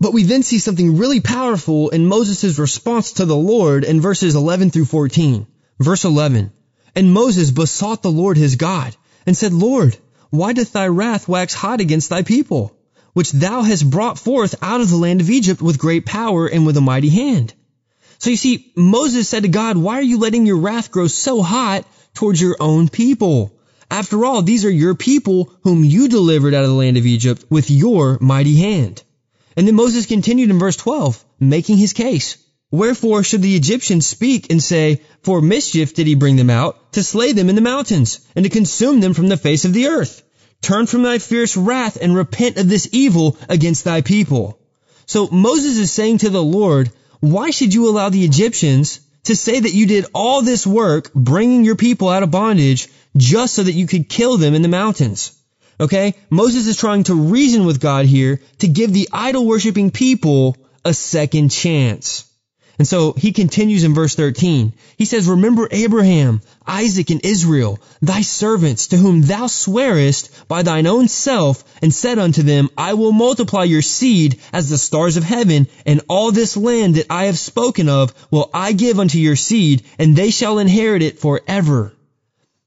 [0.00, 4.34] But we then see something really powerful in Moses' response to the Lord in verses
[4.34, 5.46] 11 through 14.
[5.78, 6.50] Verse 11.
[6.94, 8.96] And Moses besought the Lord his God
[9.26, 9.98] and said, Lord,
[10.30, 12.74] why doth thy wrath wax hot against thy people,
[13.12, 16.64] which thou hast brought forth out of the land of Egypt with great power and
[16.64, 17.52] with a mighty hand?
[18.18, 21.42] So you see, Moses said to God, why are you letting your wrath grow so
[21.42, 23.52] hot towards your own people?
[23.90, 27.44] After all, these are your people whom you delivered out of the land of Egypt
[27.50, 29.02] with your mighty hand.
[29.60, 32.38] And then Moses continued in verse 12, making his case.
[32.70, 37.02] Wherefore should the Egyptians speak and say, For mischief did he bring them out, to
[37.02, 40.22] slay them in the mountains, and to consume them from the face of the earth?
[40.62, 44.58] Turn from thy fierce wrath and repent of this evil against thy people.
[45.04, 46.90] So Moses is saying to the Lord,
[47.20, 51.66] why should you allow the Egyptians to say that you did all this work bringing
[51.66, 55.32] your people out of bondage just so that you could kill them in the mountains?
[55.80, 56.14] Okay?
[56.28, 60.92] Moses is trying to reason with God here to give the idol worshiping people a
[60.92, 62.24] second chance.
[62.78, 64.72] And so he continues in verse 13.
[64.96, 70.86] He says, Remember Abraham, Isaac, and Israel, thy servants, to whom thou swearest by thine
[70.86, 75.24] own self, and said unto them, I will multiply your seed as the stars of
[75.24, 79.36] heaven, and all this land that I have spoken of will I give unto your
[79.36, 81.92] seed, and they shall inherit it forever.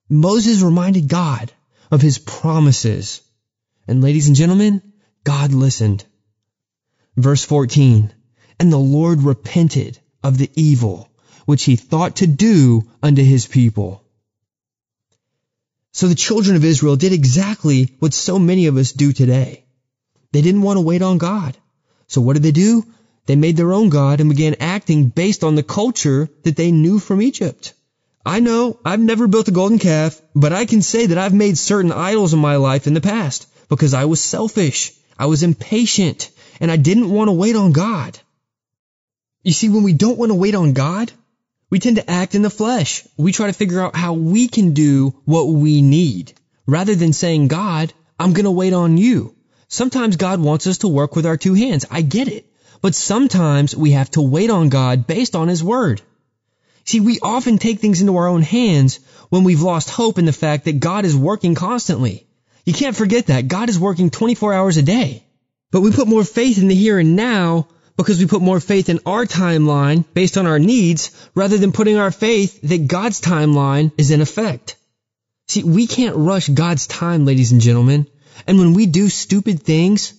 [0.10, 1.52] Moses reminded God
[1.94, 3.22] of his promises.
[3.88, 4.82] And ladies and gentlemen,
[5.24, 6.04] God listened.
[7.16, 8.12] Verse 14,
[8.60, 11.08] and the Lord repented of the evil
[11.46, 14.04] which he thought to do unto his people.
[15.92, 19.64] So the children of Israel did exactly what so many of us do today.
[20.32, 21.56] They didn't want to wait on God.
[22.08, 22.88] So what did they do?
[23.28, 26.98] They made their own God and began acting based on the culture that they knew
[26.98, 27.74] from Egypt.
[28.26, 31.58] I know I've never built a golden calf, but I can say that I've made
[31.58, 34.94] certain idols in my life in the past because I was selfish.
[35.20, 36.30] I was impatient
[36.62, 38.18] and I didn't want to wait on God.
[39.44, 41.12] You see, when we don't want to wait on God,
[41.70, 43.04] we tend to act in the flesh.
[43.18, 46.34] We try to figure out how we can do what we need
[46.66, 49.36] rather than saying, God, I'm going to wait on you.
[49.68, 51.86] Sometimes God wants us to work with our two hands.
[51.92, 52.46] I get it.
[52.82, 56.02] But sometimes we have to wait on God based on His Word.
[56.86, 60.34] See, we often take things into our own hands when we've lost hope in the
[60.34, 62.28] fact that God is working constantly.
[62.66, 63.48] You can't forget that.
[63.48, 65.24] God is working 24 hours a day.
[65.72, 67.68] But we put more faith in the here and now
[67.98, 71.98] because we put more faith in our timeline based on our needs rather than putting
[71.98, 74.76] our faith that God's timeline is in effect.
[75.48, 78.08] See, we can't rush God's time, ladies and gentlemen.
[78.48, 80.14] And when we do stupid things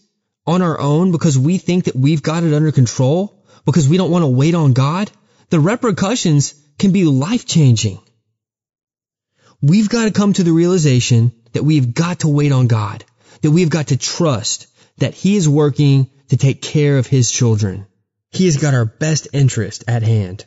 [0.46, 4.10] on our own because we think that we've got it under control, because we don't
[4.10, 5.10] want to wait on God,
[5.50, 8.00] the repercussions can be life changing.
[9.62, 13.04] We've got to come to the realization that we've got to wait on God,
[13.42, 14.66] that we've got to trust
[14.98, 17.86] that He is working to take care of His children.
[18.30, 20.44] He has got our best interest at hand.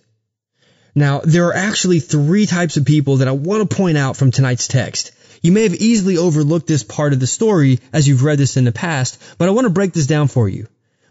[0.93, 4.31] Now, there are actually three types of people that I want to point out from
[4.31, 5.11] tonight's text.
[5.41, 8.65] You may have easily overlooked this part of the story as you've read this in
[8.65, 10.67] the past, but I want to break this down for you.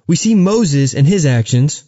[0.07, 1.85] We see Moses and his actions,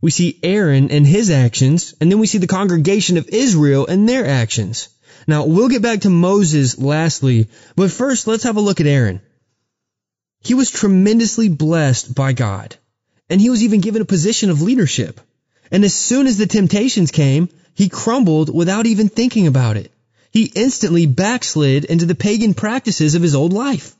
[0.00, 4.08] we see Aaron and his actions, and then we see the congregation of Israel and
[4.08, 4.88] their actions.
[5.26, 9.20] Now, we'll get back to Moses lastly, but first let's have a look at Aaron.
[10.42, 12.76] He was tremendously blessed by God,
[13.28, 15.20] and he was even given a position of leadership.
[15.70, 19.92] And as soon as the temptations came, he crumbled without even thinking about it.
[20.32, 23.94] He instantly backslid into the pagan practices of his old life.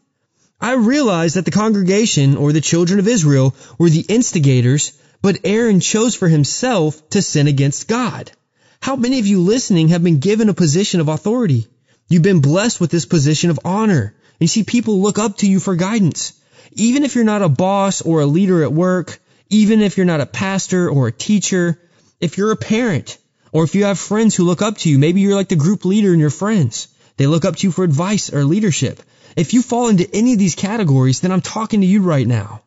[0.60, 4.92] I realize that the congregation or the children of Israel were the instigators
[5.22, 8.32] but Aaron chose for himself to sin against God.
[8.80, 11.68] How many of you listening have been given a position of authority?
[12.08, 14.14] You've been blessed with this position of honor.
[14.38, 16.32] You see, people look up to you for guidance.
[16.72, 19.20] Even if you're not a boss or a leader at work,
[19.50, 21.78] even if you're not a pastor or a teacher,
[22.20, 23.18] if you're a parent,
[23.52, 25.84] or if you have friends who look up to you, maybe you're like the group
[25.84, 26.88] leader in your friends.
[27.16, 29.00] They look up to you for advice or leadership.
[29.36, 32.62] If you fall into any of these categories, then I'm talking to you right now.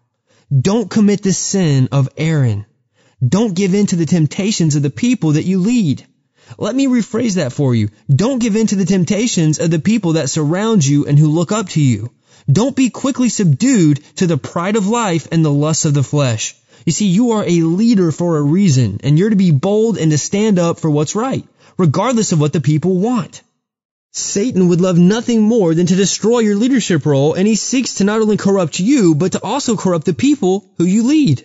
[0.62, 2.66] Don't commit the sin of Aaron.
[3.28, 6.06] Don't give in to the temptations of the people that you lead.
[6.60, 7.90] Let me rephrase that for you.
[8.08, 11.52] Don't give in to the temptations of the people that surround you and who look
[11.52, 12.12] up to you.
[12.52, 16.56] Don't be quickly subdued to the pride of life and the lusts of the flesh.
[16.86, 20.12] You see, you are a leader for a reason, and you're to be bold and
[20.12, 21.48] to stand up for what's right,
[21.78, 23.42] regardless of what the people want.
[24.16, 28.04] Satan would love nothing more than to destroy your leadership role, and he seeks to
[28.04, 31.44] not only corrupt you, but to also corrupt the people who you lead.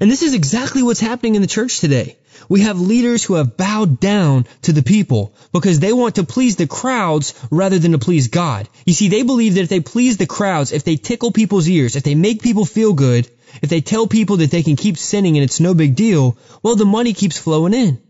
[0.00, 2.16] And this is exactly what's happening in the church today.
[2.48, 6.54] We have leaders who have bowed down to the people because they want to please
[6.54, 8.68] the crowds rather than to please God.
[8.86, 11.96] You see, they believe that if they please the crowds, if they tickle people's ears,
[11.96, 13.28] if they make people feel good,
[13.62, 16.76] if they tell people that they can keep sinning and it's no big deal, well,
[16.76, 18.00] the money keeps flowing in.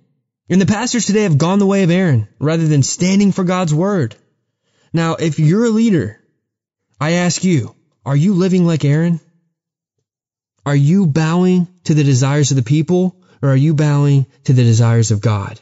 [0.51, 3.72] And the pastors today have gone the way of Aaron rather than standing for God's
[3.72, 4.16] word.
[4.93, 6.20] Now, if you're a leader,
[7.01, 9.20] I ask you, are you living like Aaron?
[10.66, 14.64] Are you bowing to the desires of the people or are you bowing to the
[14.64, 15.60] desires of God?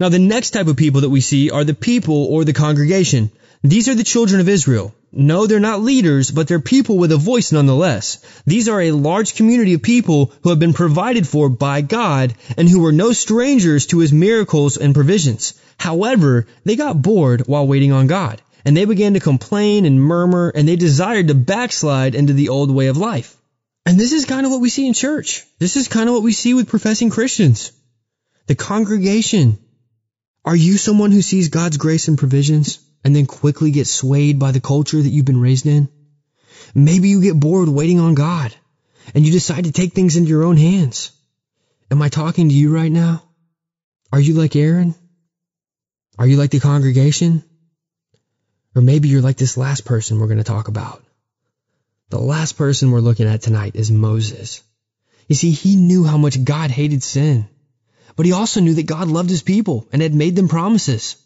[0.00, 3.30] Now the next type of people that we see are the people or the congregation.
[3.62, 4.94] These are the children of Israel.
[5.12, 8.18] No, they're not leaders, but they're people with a voice nonetheless.
[8.46, 12.68] These are a large community of people who have been provided for by God and
[12.68, 15.54] who were no strangers to his miracles and provisions.
[15.78, 20.52] However, they got bored while waiting on God and they began to complain and murmur
[20.54, 23.36] and they desired to backslide into the old way of life.
[23.84, 25.44] And this is kind of what we see in church.
[25.58, 27.72] This is kind of what we see with professing Christians.
[28.46, 29.58] The congregation.
[30.44, 34.52] Are you someone who sees God's grace and provisions and then quickly get swayed by
[34.52, 35.88] the culture that you've been raised in?
[36.74, 38.54] Maybe you get bored waiting on God
[39.14, 41.10] and you decide to take things into your own hands.
[41.90, 43.24] Am I talking to you right now?
[44.12, 44.94] Are you like Aaron?
[46.18, 47.42] Are you like the congregation?
[48.74, 51.02] Or maybe you're like this last person we're going to talk about.
[52.10, 54.62] The last person we're looking at tonight is Moses.
[55.28, 57.48] You see, he knew how much God hated sin,
[58.16, 61.16] but he also knew that God loved his people and had made them promises.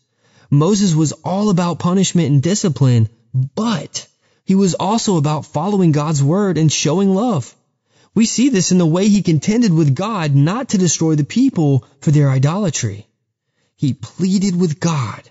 [0.58, 3.08] Moses was all about punishment and discipline,
[3.54, 4.06] but
[4.44, 7.54] he was also about following God's word and showing love.
[8.14, 11.84] We see this in the way he contended with God not to destroy the people
[12.00, 13.06] for their idolatry.
[13.76, 15.28] He pleaded with God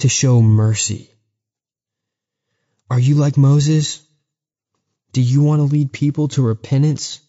[0.00, 1.10] to show mercy.
[2.90, 4.02] Are you like Moses?
[5.12, 7.20] Do you want to lead people to repentance?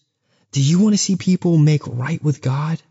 [0.52, 2.82] Do you want to see people make right with God?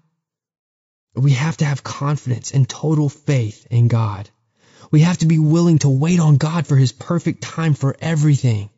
[1.15, 4.29] We have to have confidence and total faith in God.
[4.95, 8.69] We have to be willing to wait on God for His perfect time for everything.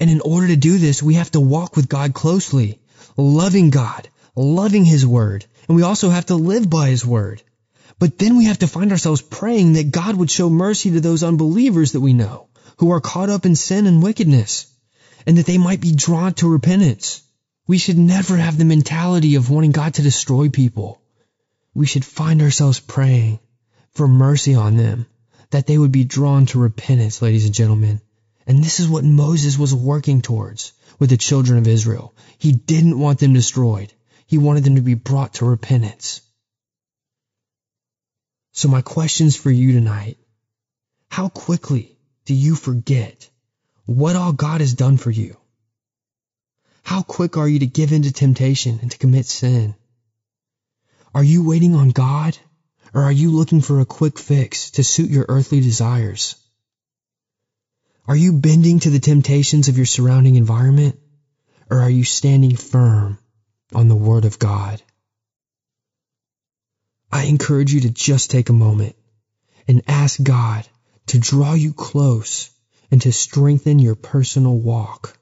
[0.00, 2.80] And in order to do this, we have to walk with God closely,
[3.18, 7.42] loving God, loving His Word, and we also have to live by His Word.
[7.98, 11.22] But then we have to find ourselves praying that God would show mercy to those
[11.22, 12.48] unbelievers that we know,
[12.78, 14.68] who are caught up in sin and wickedness
[15.26, 17.20] and that they might be drawn to repentance.
[17.66, 21.02] We should never have the mentality of wanting God to destroy people.
[21.74, 23.40] We should find ourselves praying
[23.90, 25.04] for mercy on them,
[25.50, 28.00] that they would be drawn to repentance, ladies and gentlemen.
[28.46, 32.14] And this is what Moses was working towards with the children of Israel.
[32.38, 33.92] He didn't want them destroyed.
[34.26, 36.20] He wanted them to be brought to repentance.
[38.52, 40.18] So my questions for you tonight,
[41.08, 43.28] how quickly do you forget
[43.86, 45.36] what all God has done for you.
[46.82, 49.76] How quick are you to give in to temptation and to commit sin?
[51.14, 52.36] Are you waiting on God
[52.94, 56.36] or are you looking for a quick fix to suit your earthly desires?
[58.06, 60.98] Are you bending to the temptations of your surrounding environment
[61.68, 63.18] or are you standing firm
[63.74, 64.80] on the Word of God?
[67.10, 68.94] I encourage you to just take a moment
[69.66, 70.68] and ask God
[71.06, 72.50] to draw you close
[72.90, 75.18] and to strengthen your personal walk.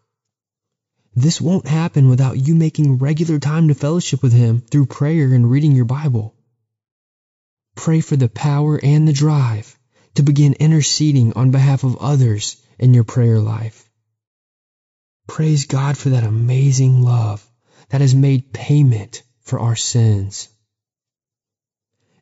[1.15, 5.49] This won't happen without you making regular time to fellowship with Him through prayer and
[5.51, 6.34] reading your Bible.
[7.75, 9.79] Pray for the power and the drive
[10.15, 13.89] to begin interceding on behalf of others in your prayer life.
[15.27, 17.45] Praise God for that amazing love
[17.89, 20.49] that has made payment for our sins.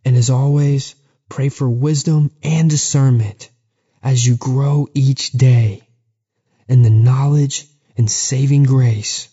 [0.05, 0.95] And as always,
[1.29, 3.51] pray for wisdom and discernment
[4.03, 5.89] as you grow each day
[6.69, 7.67] in the knowledge
[7.97, 9.29] and saving grace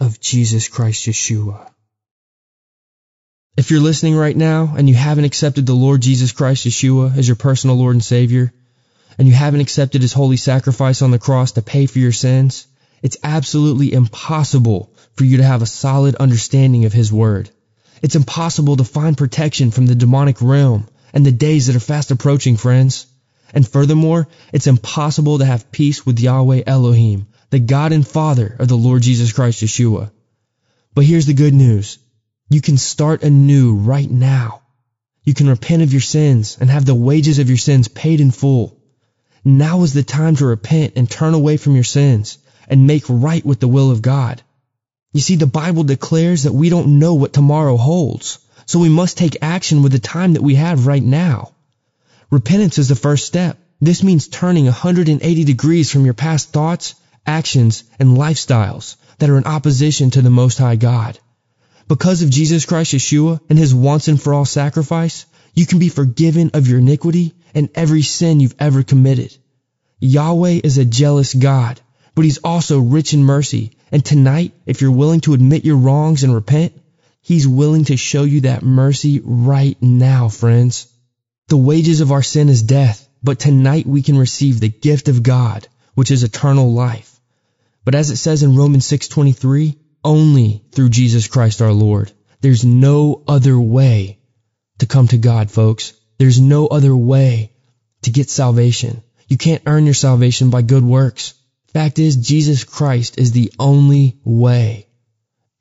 [0.00, 1.71] of Jesus Christ Yeshua.
[3.54, 7.28] If you're listening right now and you haven't accepted the Lord Jesus Christ Yeshua as
[7.28, 8.50] your personal Lord and Savior,
[9.18, 12.66] and you haven't accepted his holy sacrifice on the cross to pay for your sins,
[13.02, 17.50] it's absolutely impossible for you to have a solid understanding of his word.
[18.00, 22.10] It's impossible to find protection from the demonic realm and the days that are fast
[22.10, 23.06] approaching, friends.
[23.52, 28.68] And furthermore, it's impossible to have peace with Yahweh Elohim, the God and Father of
[28.68, 30.10] the Lord Jesus Christ Yeshua.
[30.94, 31.98] But here's the good news.
[32.52, 34.60] You can start anew right now.
[35.24, 38.30] You can repent of your sins and have the wages of your sins paid in
[38.30, 38.76] full.
[39.42, 42.36] Now is the time to repent and turn away from your sins
[42.68, 44.42] and make right with the will of God.
[45.14, 49.16] You see, the Bible declares that we don't know what tomorrow holds, so we must
[49.16, 51.52] take action with the time that we have right now.
[52.30, 53.58] Repentance is the first step.
[53.80, 56.96] This means turning 180 degrees from your past thoughts,
[57.26, 61.18] actions, and lifestyles that are in opposition to the Most High God.
[61.92, 65.90] Because of Jesus Christ Yeshua and His once and for all sacrifice, you can be
[65.90, 69.36] forgiven of your iniquity and every sin you've ever committed.
[70.00, 71.78] Yahweh is a jealous God,
[72.14, 73.72] but He's also rich in mercy.
[73.90, 76.72] And tonight, if you're willing to admit your wrongs and repent,
[77.20, 80.86] He's willing to show you that mercy right now, friends.
[81.48, 85.22] The wages of our sin is death, but tonight we can receive the gift of
[85.22, 87.20] God, which is eternal life.
[87.84, 92.12] But as it says in Romans 6:23, only through Jesus Christ our Lord.
[92.40, 94.18] There's no other way
[94.78, 95.92] to come to God, folks.
[96.18, 97.52] There's no other way
[98.02, 99.02] to get salvation.
[99.28, 101.34] You can't earn your salvation by good works.
[101.72, 104.88] Fact is, Jesus Christ is the only way.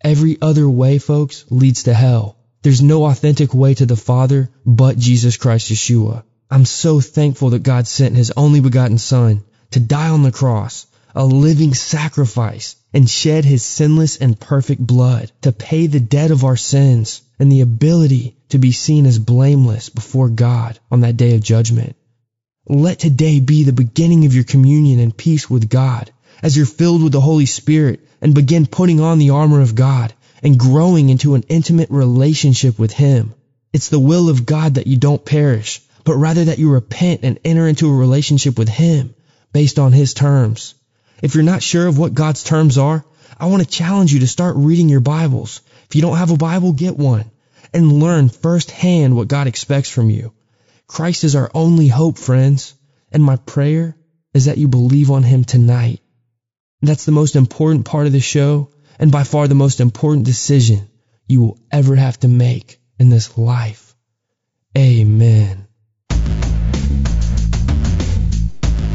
[0.04, 2.38] Every other way, folks, leads to hell.
[2.64, 6.24] There's no authentic way to the Father but Jesus Christ Yeshua.
[6.50, 10.86] I'm so thankful that God sent His only begotten Son to die on the cross,
[11.16, 16.44] a living sacrifice, and shed His sinless and perfect blood to pay the debt of
[16.44, 21.36] our sins and the ability to be seen as blameless before God on that day
[21.36, 21.96] of judgment.
[22.68, 26.12] Let today be the beginning of your communion and peace with God
[26.44, 30.14] as you're filled with the Holy Spirit and begin putting on the armor of God
[30.44, 33.34] and growing into an intimate relationship with Him.
[33.74, 37.40] It's the will of God that you don't perish, but rather that you repent and
[37.44, 39.14] enter into a relationship with Him
[39.54, 40.76] based on His terms.
[41.22, 43.06] If you're not sure of what God's terms are,
[43.40, 45.62] I want to challenge you to start reading your Bibles.
[45.88, 47.30] If you don't have a Bible, get one
[47.74, 50.34] and learn firsthand what God expects from you.
[50.88, 52.74] Christ is our only hope, friends,
[53.12, 53.96] and my prayer
[54.34, 56.02] is that you believe on Him tonight.
[56.82, 58.70] That's the most important part of the show
[59.00, 60.90] and by far the most important decision
[61.28, 63.96] you will ever have to make in this life.
[64.78, 65.68] Amen.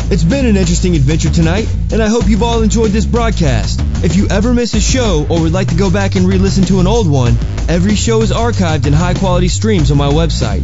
[0.08, 3.80] It's been an interesting adventure tonight, and I hope you've all enjoyed this broadcast.
[4.04, 6.78] If you ever miss a show or would like to go back and re-listen to
[6.78, 7.36] an old one,
[7.68, 10.60] every show is archived in high-quality streams on my website,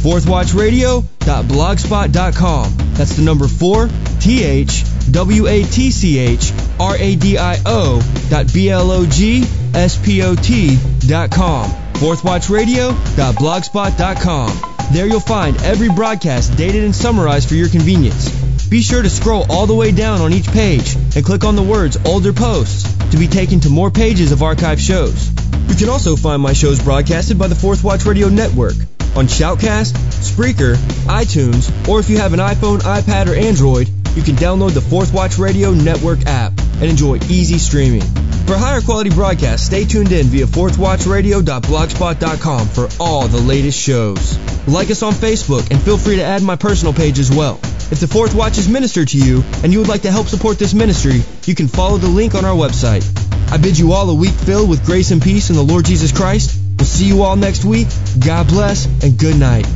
[0.00, 2.74] fourthwatchradio.blogspot.com.
[2.94, 3.90] That's the number 4,
[4.20, 8.00] T-H, W-A-T-C-H, R-A-D-I-O
[8.30, 11.70] dot B-L-O-G-S-P-O-T dot com.
[11.70, 14.60] fourthwatchradio.blogspot.com.
[14.92, 18.45] There you'll find every broadcast dated and summarized for your convenience.
[18.68, 21.62] Be sure to scroll all the way down on each page and click on the
[21.62, 25.30] words older posts to be taken to more pages of archived shows.
[25.68, 28.74] You can also find my shows broadcasted by the Fourth Watch Radio Network
[29.14, 30.74] on Shoutcast, Spreaker,
[31.06, 35.14] iTunes, or if you have an iPhone, iPad, or Android, you can download the Fourth
[35.14, 38.02] Watch Radio Network app and enjoy easy streaming.
[38.46, 44.36] For higher quality broadcasts, stay tuned in via fourthwatchradio.blogspot.com for all the latest shows.
[44.66, 47.60] Like us on Facebook and feel free to add my personal page as well.
[47.88, 50.58] If the Fourth Watch is ministered to you and you would like to help support
[50.58, 53.06] this ministry, you can follow the link on our website.
[53.52, 56.10] I bid you all a week filled with grace and peace in the Lord Jesus
[56.10, 56.60] Christ.
[56.76, 57.86] We'll see you all next week.
[58.18, 59.66] God bless and good night.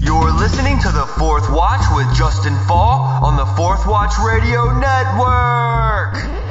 [0.00, 6.47] You're listening to The Fourth Watch with Justen Faull on the Fourth Watch Radio Network.